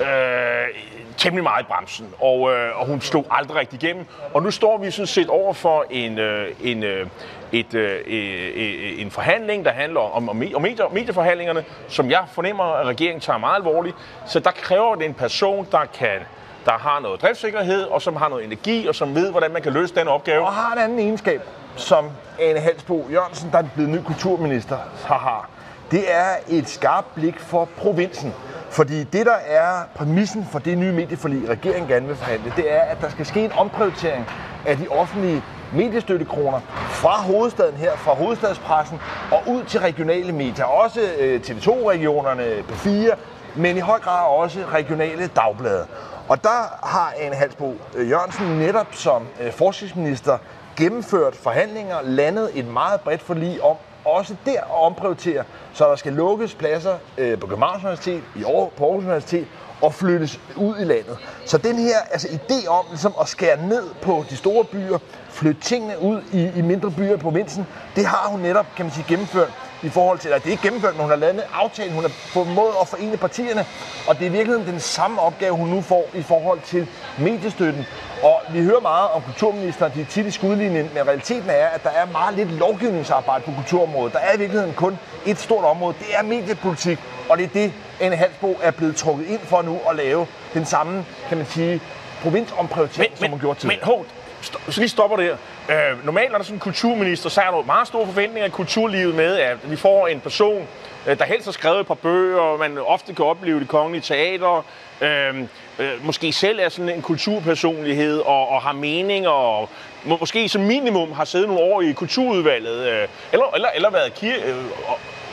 øh, 0.00 0.68
temmelig 1.16 1.42
meget 1.42 1.62
i 1.62 1.66
bremsen, 1.66 2.14
og, 2.20 2.52
øh, 2.52 2.80
og 2.80 2.86
hun 2.86 3.00
slog 3.00 3.26
aldrig 3.30 3.56
rigtig 3.56 3.82
igennem. 3.82 4.06
Og 4.34 4.42
nu 4.42 4.50
står 4.50 4.78
vi 4.78 4.90
sådan 4.90 5.06
set 5.06 5.28
over 5.28 5.52
for 5.52 5.84
en, 5.90 6.18
øh, 6.18 6.54
en, 6.62 6.82
øh, 6.82 7.06
et, 7.52 7.74
øh, 7.74 8.00
øh, 8.06 8.50
øh 8.54 9.00
en 9.00 9.10
forhandling, 9.10 9.64
der 9.64 9.70
handler 9.70 10.00
om, 10.00 10.28
om 10.28 10.36
medier, 10.36 10.88
medieforhandlingerne, 10.92 11.64
som 11.88 12.10
jeg 12.10 12.24
fornemmer, 12.32 12.64
at 12.64 12.86
regeringen 12.86 13.20
tager 13.20 13.38
meget 13.38 13.56
alvorligt. 13.56 13.96
Så 14.26 14.40
der 14.40 14.50
kræver 14.50 14.94
det 14.94 15.04
en 15.04 15.14
person, 15.14 15.66
der 15.72 15.84
kan 15.84 16.20
der 16.64 16.78
har 16.78 17.00
noget 17.00 17.22
driftssikkerhed, 17.22 17.82
og 17.82 18.02
som 18.02 18.16
har 18.16 18.28
noget 18.28 18.44
energi, 18.44 18.86
og 18.86 18.94
som 18.94 19.14
ved, 19.14 19.30
hvordan 19.30 19.52
man 19.52 19.62
kan 19.62 19.72
løse 19.72 19.94
den 19.94 20.08
opgave. 20.08 20.46
Og 20.46 20.52
har 20.52 20.72
en 20.72 20.78
anden 20.78 20.98
egenskab, 20.98 21.42
som 21.76 22.10
Anne 22.40 22.60
Halsbo 22.60 23.08
Jørgensen, 23.10 23.50
der 23.52 23.58
er 23.58 23.64
blevet 23.74 23.90
ny 23.90 23.98
kulturminister, 24.06 24.78
har 25.04 25.48
det 25.90 26.14
er 26.14 26.28
et 26.48 26.68
skarpt 26.68 27.14
blik 27.14 27.40
for 27.40 27.68
provinsen. 27.76 28.34
Fordi 28.70 29.04
det, 29.04 29.26
der 29.26 29.36
er 29.46 29.84
præmissen 29.94 30.46
for 30.52 30.58
det 30.58 30.78
nye 30.78 30.92
medieforlig, 30.92 31.48
regeringen 31.48 31.88
gerne 31.88 32.06
vil 32.06 32.16
forhandle, 32.16 32.52
det 32.56 32.72
er, 32.72 32.80
at 32.80 33.00
der 33.00 33.08
skal 33.08 33.26
ske 33.26 33.44
en 33.44 33.52
omprioritering 33.52 34.26
af 34.66 34.76
de 34.76 34.88
offentlige 34.88 35.42
mediestøttekroner 35.72 36.60
fra 36.88 37.22
hovedstaden 37.22 37.76
her, 37.76 37.96
fra 37.96 38.14
hovedstadspressen 38.14 39.00
og 39.32 39.42
ud 39.46 39.64
til 39.64 39.80
regionale 39.80 40.32
medier. 40.32 40.64
Også 40.64 41.00
øh, 41.18 41.40
TV2-regionerne, 41.40 42.44
P4, 42.68 43.16
men 43.56 43.76
i 43.76 43.80
høj 43.80 43.98
grad 43.98 44.26
også 44.26 44.64
regionale 44.72 45.26
dagblade. 45.26 45.86
Og 46.28 46.44
der 46.44 46.86
har 46.86 47.14
Anne 47.20 47.36
Halsbo 47.36 47.76
øh, 47.94 48.10
Jørgensen 48.10 48.46
netop 48.46 48.86
som 48.90 49.26
øh, 49.40 49.52
forskningsminister 49.52 50.38
gennemført 50.76 51.36
forhandlinger, 51.36 51.96
landet 52.02 52.50
et 52.54 52.66
meget 52.66 53.00
bredt 53.00 53.22
forlig 53.22 53.62
om 53.62 53.76
også 54.08 54.36
der 54.46 54.60
at 54.60 54.82
omprioritere, 54.82 55.44
så 55.74 55.88
der 55.88 55.96
skal 55.96 56.12
lukkes 56.12 56.54
pladser 56.54 56.94
øh, 57.18 57.38
på 57.38 57.46
Københavns 57.46 57.84
Universitet, 57.84 58.22
i 58.36 58.44
år 58.44 58.72
på 58.76 58.84
Aarhus 58.84 59.04
Universitet, 59.04 59.46
og 59.82 59.94
flyttes 59.94 60.40
ud 60.56 60.78
i 60.80 60.84
landet. 60.84 61.16
Så 61.44 61.58
den 61.58 61.78
her 61.78 61.98
altså, 62.10 62.28
idé 62.28 62.68
om 62.68 62.84
ligesom, 62.90 63.14
at 63.20 63.28
skære 63.28 63.66
ned 63.66 63.84
på 64.02 64.24
de 64.30 64.36
store 64.36 64.64
byer, 64.64 64.98
flytte 65.30 65.60
tingene 65.60 66.02
ud 66.02 66.22
i, 66.32 66.50
i 66.56 66.62
mindre 66.62 66.90
byer 66.90 67.14
i 67.14 67.16
provinsen, 67.16 67.66
det 67.96 68.06
har 68.06 68.28
hun 68.28 68.40
netop 68.40 68.66
kan 68.76 68.84
man 68.84 68.92
sige, 68.92 69.04
gennemført 69.08 69.52
i 69.82 69.88
forhold 69.88 70.18
til, 70.18 70.28
at 70.28 70.42
det 70.42 70.48
er 70.48 70.50
ikke 70.50 70.62
gennemført, 70.62 70.94
men 70.94 71.00
hun 71.00 71.10
har 71.10 71.16
lavet 71.16 71.34
en 71.34 71.40
aftale, 71.54 71.92
hun 71.92 72.02
har 72.02 72.08
formået 72.08 72.72
at 72.80 72.88
forene 72.88 73.16
partierne, 73.16 73.66
og 74.08 74.18
det 74.18 74.22
er 74.22 74.30
i 74.30 74.32
virkeligheden 74.32 74.66
den 74.66 74.80
samme 74.80 75.20
opgave, 75.20 75.56
hun 75.56 75.68
nu 75.68 75.80
får 75.80 76.10
i 76.14 76.22
forhold 76.22 76.60
til 76.64 76.86
mediestøtten. 77.18 77.86
Og 78.22 78.40
vi 78.52 78.62
hører 78.62 78.80
meget 78.80 79.08
om 79.10 79.22
kulturministeren, 79.22 79.92
de 79.94 80.00
er 80.00 80.04
tit 80.04 80.26
i 80.26 80.30
skudlinjen, 80.30 80.90
men 80.94 81.06
realiteten 81.06 81.50
er, 81.50 81.66
at 81.66 81.82
der 81.84 81.90
er 81.90 82.06
meget 82.06 82.34
lidt 82.34 82.52
lovgivningsarbejde 82.52 83.44
på 83.44 83.52
kulturområdet. 83.56 84.12
Der 84.12 84.18
er 84.18 84.34
i 84.34 84.38
virkeligheden 84.38 84.74
kun 84.74 84.98
et 85.26 85.38
stort 85.38 85.64
område, 85.64 85.94
det 85.98 86.06
er 86.18 86.22
mediepolitik, 86.22 86.98
og 87.28 87.38
det 87.38 87.44
er 87.44 87.48
det, 87.48 87.72
Anne 88.00 88.16
Halsbo 88.16 88.58
er 88.62 88.70
blevet 88.70 88.96
trukket 88.96 89.26
ind 89.26 89.40
for 89.40 89.62
nu 89.62 89.78
at 89.90 89.96
lave 89.96 90.26
den 90.54 90.64
samme, 90.64 91.04
kan 91.28 91.36
man 91.36 91.46
sige, 91.46 91.80
provinsomprioritering, 92.22 93.18
som 93.18 93.30
hun 93.30 93.40
gjorde 93.40 93.58
tidligere. 93.60 93.80
Men 93.86 93.94
hold, 93.96 94.06
så 94.42 94.80
lige 94.80 94.88
stopper 94.88 95.16
det 95.16 95.36
her. 95.68 95.90
Øh, 95.90 96.04
normalt, 96.04 96.30
når 96.30 96.38
der 96.38 96.42
er 96.42 96.44
sådan 96.44 96.56
en 96.56 96.60
kulturminister, 96.60 97.30
så 97.30 97.40
er 97.40 97.50
der 97.50 97.62
meget 97.62 97.88
store 97.88 98.06
forventninger 98.06 98.46
i 98.46 98.50
kulturlivet 98.50 99.14
med, 99.14 99.36
at 99.38 99.70
vi 99.70 99.76
får 99.76 100.06
en 100.06 100.20
person, 100.20 100.66
øh, 101.06 101.18
der 101.18 101.24
helst 101.24 101.44
har 101.44 101.52
skrevet 101.52 101.80
et 101.80 101.86
par 101.86 101.94
bøger, 101.94 102.40
og 102.40 102.58
man 102.58 102.78
ofte 102.78 103.14
kan 103.14 103.24
opleve 103.24 103.60
det 103.60 103.68
kongelige 103.68 104.02
teater, 104.02 104.64
øh, 105.00 105.42
øh, 105.78 106.06
måske 106.06 106.32
selv 106.32 106.58
er 106.62 106.68
sådan 106.68 106.88
en 106.88 107.02
kulturpersonlighed 107.02 108.18
og, 108.18 108.48
og 108.48 108.62
har 108.62 108.72
meninger, 108.72 109.30
og 109.30 109.68
må, 110.04 110.16
måske 110.20 110.48
som 110.48 110.60
minimum 110.62 111.12
har 111.12 111.24
siddet 111.24 111.48
nogle 111.48 111.62
år 111.62 111.80
i 111.82 111.92
kulturudvalget, 111.92 112.86
øh, 112.88 113.08
eller, 113.32 113.46
eller, 113.54 113.68
eller 113.74 113.90
været 113.90 114.12
kir- 114.22 114.46
øh, 114.46 114.64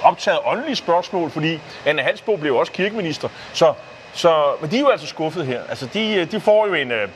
optaget 0.04 0.40
åndelige 0.46 0.76
spørgsmål, 0.76 1.30
fordi 1.30 1.60
Anne 1.86 2.02
Halsbo 2.02 2.36
blev 2.36 2.56
også 2.56 2.72
kirkeminister. 2.72 3.30
Så, 3.54 3.74
så, 4.14 4.44
men 4.62 4.72
de 4.72 4.76
er 4.76 4.80
jo 4.80 4.90
altså 4.90 5.08
skuffet 5.08 5.46
her. 5.46 5.62
Altså, 5.70 5.88
de, 5.94 6.16
øh, 6.16 6.32
de 6.32 6.40
får 6.40 6.68
jo 6.68 6.74
en 6.74 6.92
øh, 6.92 7.08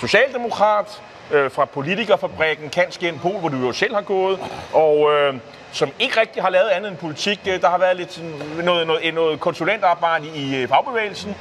socialdemokrat, 0.00 1.02
øh, 1.32 1.50
fra 1.50 1.64
politikerfabrikken 1.64 2.70
Kanskjen 2.70 3.18
Pol, 3.18 3.38
hvor 3.38 3.48
du 3.48 3.56
jo 3.56 3.72
selv 3.72 3.94
har 3.94 4.02
gået, 4.02 4.38
og 4.72 5.12
øh, 5.12 5.34
som 5.72 5.90
ikke 5.98 6.20
rigtig 6.20 6.42
har 6.42 6.50
lavet 6.50 6.68
andet 6.68 6.90
end 6.90 6.98
politik. 6.98 7.40
Øh, 7.48 7.60
der 7.60 7.68
har 7.68 7.78
været 7.78 7.96
lidt 7.96 8.12
sådan, 8.12 8.32
noget, 8.64 8.86
noget, 8.86 9.14
noget 9.14 9.40
konsulentarbejde 9.40 10.26
i 10.34 10.62
øh, 10.62 10.68
fagbevægelsen, 10.68 11.36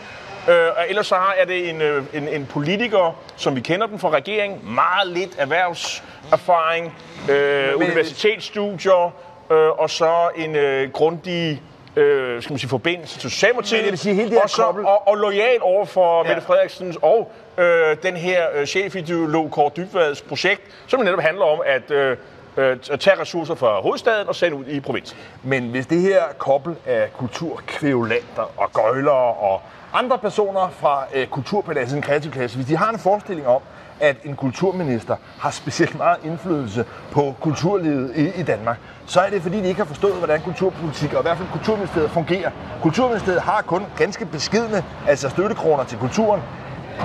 Øh, 0.49 0.67
og 0.77 0.85
ellers 0.89 1.07
så 1.07 1.15
er 1.15 1.45
det 1.45 1.69
en, 1.69 1.81
øh, 1.81 2.03
en, 2.13 2.27
en 2.27 2.45
politiker, 2.45 3.15
som 3.35 3.55
vi 3.55 3.61
kender 3.61 3.87
den 3.87 3.99
fra 3.99 4.09
regeringen, 4.09 4.73
meget 4.75 5.07
lidt 5.07 5.31
erhvervserfaring, 5.37 6.95
øh, 7.29 7.75
universitetsstudier, 7.75 9.13
øh, 9.51 9.69
og 9.69 9.89
så 9.89 10.29
en 10.35 10.55
øh, 10.55 10.91
grundig 10.91 11.61
øh, 11.95 12.41
skal 12.41 12.53
man 12.53 12.59
sige, 12.59 12.69
forbindelse 12.69 13.19
til 13.19 13.31
Socialdemokratiet, 13.31 13.85
vil 13.85 13.97
sige, 13.97 14.15
hele 14.15 14.29
det 14.29 14.39
og, 14.41 14.49
så, 14.49 14.63
og, 14.63 15.07
og 15.07 15.17
lojal 15.17 15.61
over 15.61 15.85
for 15.85 16.23
ja. 16.23 16.27
Mette 16.27 16.41
Frederiksens 16.41 16.97
og 17.01 17.31
øh, 17.57 17.97
den 18.03 18.15
her 18.15 18.43
øh, 18.55 18.65
chefideolog 18.65 19.51
Kåre 19.51 19.71
Dybvads 19.77 20.21
projekt, 20.21 20.61
som 20.87 20.99
netop 20.99 21.19
handler 21.19 21.45
om 21.45 21.61
at 21.65 21.91
øh, 21.91 22.17
øh, 22.57 22.79
tage 22.79 23.21
ressourcer 23.21 23.55
fra 23.55 23.81
hovedstaden 23.81 24.27
og 24.27 24.35
sende 24.35 24.57
ud 24.57 24.65
i 24.65 24.79
provinsen. 24.79 25.17
Men 25.43 25.63
hvis 25.63 25.87
det 25.87 26.01
her 26.01 26.23
kobbel 26.37 26.75
af 26.85 27.13
kulturkvævlanter 27.13 28.51
og 28.57 28.71
gøjlere 28.73 29.33
og 29.33 29.61
andre 29.93 30.17
personer 30.17 30.69
fra 30.79 31.05
øh, 31.13 31.27
kulturpaladset, 31.27 31.95
en 31.95 32.01
kreativ 32.01 32.31
klasse, 32.31 32.57
hvis 32.57 32.67
de 32.67 32.77
har 32.77 32.89
en 32.89 32.99
forestilling 32.99 33.47
om, 33.47 33.61
at 34.01 34.15
en 34.23 34.35
kulturminister 34.35 35.15
har 35.39 35.51
specielt 35.51 35.97
meget 35.97 36.17
indflydelse 36.23 36.85
på 37.11 37.35
kulturlivet 37.41 38.11
i, 38.15 38.39
i 38.39 38.43
Danmark, 38.43 38.77
så 39.05 39.19
er 39.21 39.29
det 39.29 39.41
fordi, 39.41 39.61
de 39.61 39.67
ikke 39.67 39.79
har 39.79 39.85
forstået, 39.85 40.13
hvordan 40.13 40.41
kulturpolitik 40.41 41.13
og 41.13 41.19
i 41.19 41.21
hvert 41.21 41.37
fald 41.37 41.49
kulturministeriet 41.51 42.11
fungerer. 42.11 42.51
Kulturministeriet 42.81 43.41
har 43.41 43.61
kun 43.61 43.83
ganske 43.97 44.25
beskidende 44.25 44.83
altså 45.07 45.29
støttekroner 45.29 45.83
til 45.83 45.97
kulturen, 45.97 46.41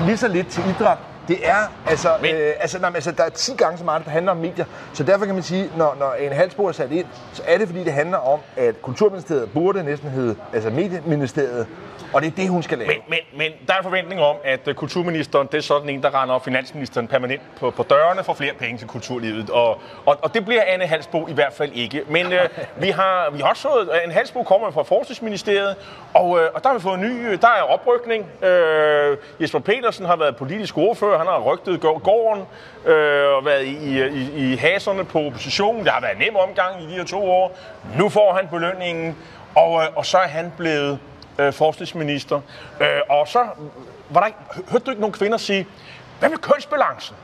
lige 0.06 0.16
så 0.16 0.28
lidt 0.28 0.48
til 0.48 0.62
idræt, 0.68 0.98
det 1.28 1.38
er, 1.42 1.72
altså, 1.86 2.08
men... 2.22 2.34
øh, 2.34 2.52
altså, 2.60 2.78
nej, 2.78 2.90
altså, 2.94 3.12
der 3.12 3.24
er 3.24 3.28
10 3.28 3.52
gange 3.56 3.78
så 3.78 3.84
meget, 3.84 4.04
der 4.04 4.10
handler 4.10 4.32
om 4.32 4.38
medier. 4.38 4.64
Så 4.92 5.02
derfor 5.02 5.24
kan 5.24 5.34
man 5.34 5.42
sige, 5.42 5.70
når, 5.76 5.96
når 5.98 6.14
en 6.20 6.32
halvspor 6.32 6.68
er 6.68 6.72
sat 6.72 6.92
ind, 6.92 7.06
så 7.32 7.42
er 7.46 7.58
det 7.58 7.68
fordi, 7.68 7.84
det 7.84 7.92
handler 7.92 8.18
om, 8.18 8.40
at 8.56 8.82
Kulturministeriet 8.82 9.50
burde 9.54 9.82
næsten 9.82 10.10
hedde, 10.10 10.36
altså 10.52 10.70
Medieministeriet, 10.70 11.66
og 12.12 12.22
det 12.22 12.32
er 12.32 12.36
det, 12.36 12.48
hun 12.48 12.62
skal 12.62 12.78
lave. 12.78 12.88
Men, 12.88 12.98
men, 13.08 13.18
men 13.38 13.52
der 13.66 13.74
er 13.74 13.78
en 13.78 13.82
forventning 13.82 14.20
om, 14.20 14.36
at 14.44 14.68
øh, 14.68 14.74
kulturministeren, 14.74 15.48
det 15.52 15.58
er 15.58 15.62
sådan 15.62 15.88
en, 15.88 16.02
der 16.02 16.22
render 16.22 16.38
finansministeren 16.38 17.08
permanent 17.08 17.42
på, 17.60 17.70
på 17.70 17.82
dørene 17.82 18.24
for 18.24 18.34
flere 18.34 18.54
penge 18.54 18.78
til 18.78 18.88
kulturlivet. 18.88 19.50
Og, 19.50 19.80
og, 20.06 20.18
og 20.22 20.34
det 20.34 20.44
bliver 20.44 20.62
Anne 20.66 20.86
Halsbo 20.86 21.28
i 21.28 21.32
hvert 21.32 21.52
fald 21.52 21.72
ikke. 21.74 22.02
Men 22.08 22.32
øh, 22.32 22.48
vi, 22.84 22.90
har, 22.90 23.30
vi 23.32 23.38
har 23.38 23.48
også 23.48 23.62
fået, 23.62 23.90
Anne 24.02 24.14
Halsbo 24.14 24.42
kommer 24.42 24.70
fra 24.70 24.82
Forskningsministeriet, 24.82 25.76
og, 26.14 26.38
øh, 26.38 26.48
og 26.54 26.62
der 26.62 26.68
har 26.68 26.76
vi 26.76 26.82
fået 26.82 26.94
en 26.94 27.00
ny, 27.00 27.26
øh, 27.28 27.40
der 27.40 27.48
er 27.48 27.62
oprykning. 27.62 28.26
Øh, 28.42 29.16
Jesper 29.40 29.58
Petersen 29.58 30.06
har 30.06 30.16
været 30.16 30.36
politisk 30.36 30.78
ordfører, 30.78 31.18
han 31.18 31.26
har 31.26 31.40
rygtet 31.40 31.80
gården 31.80 32.42
øh, 32.86 33.36
og 33.36 33.44
været 33.44 33.64
i, 33.64 34.04
i, 34.04 34.52
i 34.52 34.56
haserne 34.56 35.04
på 35.04 35.20
oppositionen. 35.20 35.84
Det 35.84 35.92
har 35.92 36.00
været 36.00 36.12
en 36.12 36.18
nem 36.18 36.36
omgang 36.36 36.82
i 36.82 36.86
de 36.86 36.92
her 36.92 37.04
to 37.04 37.30
år. 37.30 37.58
Nu 37.98 38.08
får 38.08 38.32
han 38.32 38.48
belønningen, 38.48 39.16
og, 39.54 39.82
øh, 39.82 39.88
og 39.96 40.06
så 40.06 40.18
er 40.18 40.28
han 40.28 40.52
blevet 40.56 40.98
øh, 41.38 41.52
forskningsminister. 41.52 42.40
Øh, 42.80 42.86
og 43.08 43.28
så 43.28 43.46
var 44.10 44.20
der 44.20 44.26
ikke, 44.26 44.38
hørte 44.70 44.84
du 44.84 44.90
ikke 44.90 45.00
nogen 45.00 45.12
kvinder 45.12 45.38
sige, 45.38 45.66
hvad 46.18 46.28
med 46.28 46.38
kønsbalancen? 46.38 47.16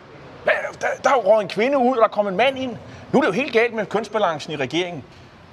Hvad, 0.44 0.53
der, 0.81 0.87
der 1.05 1.11
er 1.11 1.35
jo 1.35 1.40
en 1.40 1.48
kvinde 1.48 1.79
ud, 1.79 1.96
og 1.96 2.03
der 2.03 2.09
kom 2.09 2.27
en 2.27 2.37
mand 2.37 2.59
ind. 2.59 2.77
Nu 3.12 3.18
er 3.18 3.22
det 3.22 3.29
jo 3.29 3.33
helt 3.33 3.53
galt 3.53 3.75
med 3.75 3.87
kønsbalancen 3.87 4.53
i 4.53 4.57
regeringen. 4.57 5.05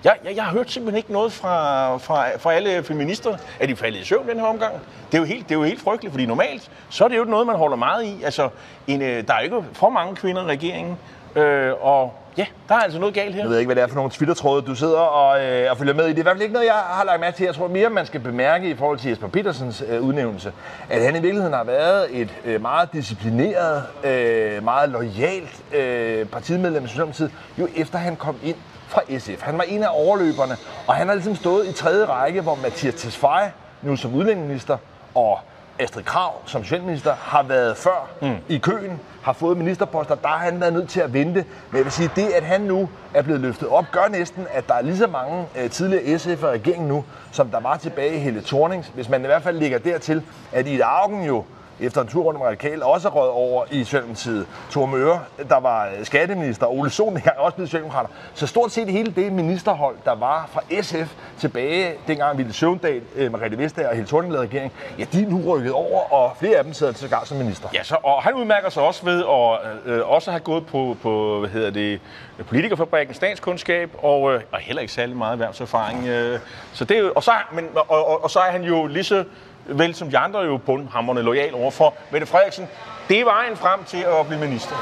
Jeg, 0.03 0.15
jeg, 0.25 0.35
jeg 0.35 0.43
har 0.43 0.51
hørt 0.51 0.71
simpelthen 0.71 0.97
ikke 0.97 1.13
noget 1.13 1.33
fra, 1.33 1.97
fra, 1.97 2.37
fra 2.37 2.53
alle 2.53 2.83
feminister. 2.83 3.37
Er 3.59 3.67
de 3.67 3.75
faldet 3.75 3.99
i 3.99 4.03
søvn 4.03 4.27
den 4.29 4.39
her 4.39 4.45
omgang? 4.45 4.73
Det 5.11 5.17
er, 5.17 5.21
jo 5.21 5.25
helt, 5.25 5.49
det 5.49 5.55
er 5.55 5.59
jo 5.59 5.65
helt 5.65 5.81
frygteligt, 5.81 6.13
fordi 6.13 6.25
normalt, 6.25 6.71
så 6.89 7.03
er 7.03 7.07
det 7.07 7.17
jo 7.17 7.23
noget, 7.23 7.47
man 7.47 7.55
holder 7.55 7.77
meget 7.77 8.05
i. 8.05 8.23
Altså, 8.23 8.49
en, 8.87 9.01
øh, 9.01 9.27
der 9.27 9.33
er 9.33 9.39
ikke 9.39 9.63
for 9.73 9.89
mange 9.89 10.15
kvinder 10.15 10.43
i 10.43 10.45
regeringen, 10.45 10.97
øh, 11.35 11.73
og 11.81 12.13
Ja, 12.37 12.45
der 12.69 12.75
er 12.75 12.79
altså 12.79 12.99
noget 12.99 13.15
galt 13.15 13.35
her. 13.35 13.41
Jeg 13.41 13.49
ved 13.49 13.57
ikke, 13.57 13.67
hvad 13.67 13.75
det 13.75 13.83
er 13.83 13.87
for 13.87 13.95
nogle 13.95 14.11
twittertråde, 14.11 14.61
du 14.61 14.75
sidder 14.75 14.99
og, 14.99 15.45
øh, 15.45 15.71
og 15.71 15.77
følger 15.77 15.93
med 15.93 16.05
i. 16.05 16.09
Det 16.09 16.15
er 16.15 16.19
i 16.19 16.23
hvert 16.23 16.35
fald 16.35 16.41
ikke 16.41 16.53
noget, 16.53 16.65
jeg 16.67 16.73
har 16.73 17.03
lagt 17.03 17.19
mærke 17.19 17.37
til. 17.37 17.45
Jeg 17.45 17.55
tror 17.55 17.67
mere, 17.67 17.89
man 17.89 18.05
skal 18.05 18.19
bemærke 18.19 18.69
i 18.69 18.75
forhold 18.75 18.99
til 18.99 19.09
Jesper 19.09 19.27
Petersens 19.27 19.83
øh, 19.89 20.01
udnævnelse, 20.01 20.51
at 20.89 21.03
han 21.03 21.15
i 21.15 21.19
virkeligheden 21.19 21.53
har 21.53 21.63
været 21.63 22.21
et 22.21 22.29
øh, 22.45 22.61
meget 22.61 22.93
disciplineret, 22.93 23.83
øh, 24.03 24.63
meget 24.63 24.89
lojalt 24.89 25.63
øh, 25.73 26.25
partimedlem 26.25 26.85
i 26.85 26.87
Socialdemokratiet, 26.87 27.31
jo 27.57 27.67
efter 27.75 27.97
han 27.97 28.15
kom 28.15 28.35
ind 28.43 28.55
fra 28.89 29.01
SF. 29.19 29.41
Han 29.41 29.57
var 29.57 29.63
en 29.63 29.83
af 29.83 29.89
overløberne, 29.91 30.57
og 30.87 30.95
han 30.95 31.07
har 31.07 31.15
ligesom 31.15 31.35
stået 31.35 31.67
i 31.67 31.71
tredje 31.71 32.05
række, 32.05 32.41
hvor 32.41 32.55
Mathias 32.55 32.93
Tesfaye, 32.93 33.51
nu 33.81 33.95
som 33.95 34.15
udlændingeminister, 34.15 34.77
og 35.15 35.39
Astrid 35.79 36.03
Krav 36.03 36.33
som 36.45 36.63
socialminister 36.63 37.15
har 37.15 37.43
været 37.43 37.77
før 37.77 38.09
mm. 38.21 38.35
i 38.49 38.57
køen, 38.57 38.99
har 39.23 39.33
fået 39.33 39.57
ministerposter, 39.57 40.15
der 40.15 40.27
har 40.27 40.37
han 40.37 40.59
været 40.61 40.73
nødt 40.73 40.89
til 40.89 40.99
at 40.99 41.13
vente. 41.13 41.45
Men 41.71 41.77
jeg 41.77 41.83
vil 41.85 41.91
sige, 41.91 42.11
det 42.15 42.27
at 42.27 42.43
han 42.43 42.61
nu 42.61 42.89
er 43.13 43.21
blevet 43.21 43.41
løftet 43.41 43.69
op, 43.69 43.85
gør 43.91 44.07
næsten, 44.09 44.47
at 44.51 44.67
der 44.67 44.73
er 44.73 44.81
lige 44.81 44.97
så 44.97 45.07
mange 45.07 45.45
øh, 45.55 45.69
tidligere 45.69 46.19
SF 46.19 46.43
og 46.43 46.49
regeringen 46.49 46.87
nu, 46.87 47.03
som 47.31 47.49
der 47.49 47.59
var 47.59 47.77
tilbage 47.77 48.15
i 48.15 48.19
Helle 48.19 48.41
Thornings. 48.41 48.91
Hvis 48.95 49.09
man 49.09 49.21
i 49.21 49.25
hvert 49.25 49.43
fald 49.43 49.57
ligger 49.57 49.77
dertil, 49.77 50.23
at 50.51 50.67
i 50.67 50.79
Augen 50.79 51.23
jo 51.23 51.43
efter 51.79 52.01
en 52.01 52.07
tur 52.07 52.23
rundt 52.23 52.39
med 52.39 52.47
radikale, 52.47 52.85
også 52.85 53.09
rød 53.09 53.29
over 53.29 53.65
i 53.71 53.83
Socialdemokratiet. 53.83 54.47
Tor 54.71 54.85
Møre, 54.85 55.19
der 55.49 55.59
var 55.59 55.89
skatteminister, 56.03 56.67
Ole 56.67 56.89
Sohn 56.89 57.17
her, 57.25 57.31
også 57.31 57.55
blevet 57.55 57.69
socialdemokrater. 57.69 58.09
Så 58.33 58.47
stort 58.47 58.71
set 58.71 58.87
hele 58.87 59.11
det 59.15 59.33
ministerhold, 59.33 59.95
der 60.05 60.15
var 60.15 60.49
fra 60.53 60.61
SF 60.81 61.13
tilbage, 61.39 61.93
dengang 62.07 62.37
Ville 62.37 62.53
Søvndal, 62.53 63.01
øh, 63.15 63.31
Margrethe 63.31 63.57
Vestager 63.57 63.89
og 63.89 63.95
Helle 63.95 64.07
Thorning 64.07 64.33
lavede 64.33 64.47
regering, 64.47 64.71
ja, 64.99 65.05
de 65.11 65.23
er 65.23 65.27
nu 65.27 65.53
rykket 65.55 65.71
over, 65.71 66.13
og 66.13 66.35
flere 66.39 66.57
af 66.57 66.63
dem 66.63 66.73
sidder 66.73 66.93
til 66.93 67.09
som 67.23 67.37
minister. 67.37 67.69
Ja, 67.73 67.83
så, 67.83 67.97
og 68.03 68.23
han 68.23 68.33
udmærker 68.33 68.69
sig 68.69 68.83
også 68.83 69.05
ved 69.05 69.23
at 69.23 69.93
øh, 69.93 70.09
også 70.09 70.31
have 70.31 70.39
gået 70.39 70.65
på, 70.65 70.97
på 71.01 71.39
hvad 71.39 71.49
hedder 71.49 71.69
det, 71.69 72.01
politikerfabrikken 72.47 73.15
statskundskab, 73.15 73.89
og, 73.97 74.33
øh, 74.33 74.41
og 74.51 74.59
heller 74.59 74.81
ikke 74.81 74.93
særlig 74.93 75.17
meget 75.17 75.31
erhvervserfaring. 75.31 76.07
Øh, 76.07 76.39
så 76.73 76.85
det 76.85 76.97
er 76.97 77.01
jo, 77.01 77.11
og, 77.15 77.23
så, 77.23 77.31
men, 77.53 77.67
og, 77.75 77.89
og, 77.89 78.23
og 78.23 78.31
så 78.31 78.39
er 78.39 78.51
han 78.51 78.63
jo 78.63 78.87
lige 78.87 79.03
så 79.03 79.23
vel 79.69 79.95
som 79.95 80.09
de 80.09 80.17
andre 80.17 80.39
jo 80.39 80.57
bundhammerne 80.57 81.21
lojal 81.21 81.53
overfor 81.55 81.93
Mette 82.11 82.27
Frederiksen. 82.27 82.67
Det 83.09 83.19
er 83.19 83.25
vejen 83.25 83.55
frem 83.55 83.83
til 83.83 83.97
at 83.97 84.27
blive 84.27 84.39
minister. 84.39 84.75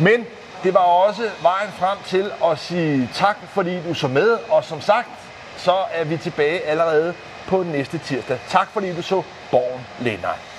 Men 0.00 0.26
det 0.62 0.74
var 0.74 0.80
også 0.80 1.22
vejen 1.42 1.70
frem 1.72 1.98
til 2.06 2.32
at 2.44 2.58
sige 2.58 3.10
tak, 3.14 3.36
fordi 3.48 3.82
du 3.88 3.94
så 3.94 4.08
med. 4.08 4.38
Og 4.48 4.64
som 4.64 4.80
sagt, 4.80 5.08
så 5.56 5.74
er 5.92 6.04
vi 6.04 6.16
tilbage 6.16 6.60
allerede 6.60 7.14
på 7.46 7.62
næste 7.62 7.98
tirsdag. 7.98 8.38
Tak 8.48 8.68
fordi 8.72 8.96
du 8.96 9.02
så 9.02 9.22
Borgen 9.50 9.86
Lennart. 10.00 10.51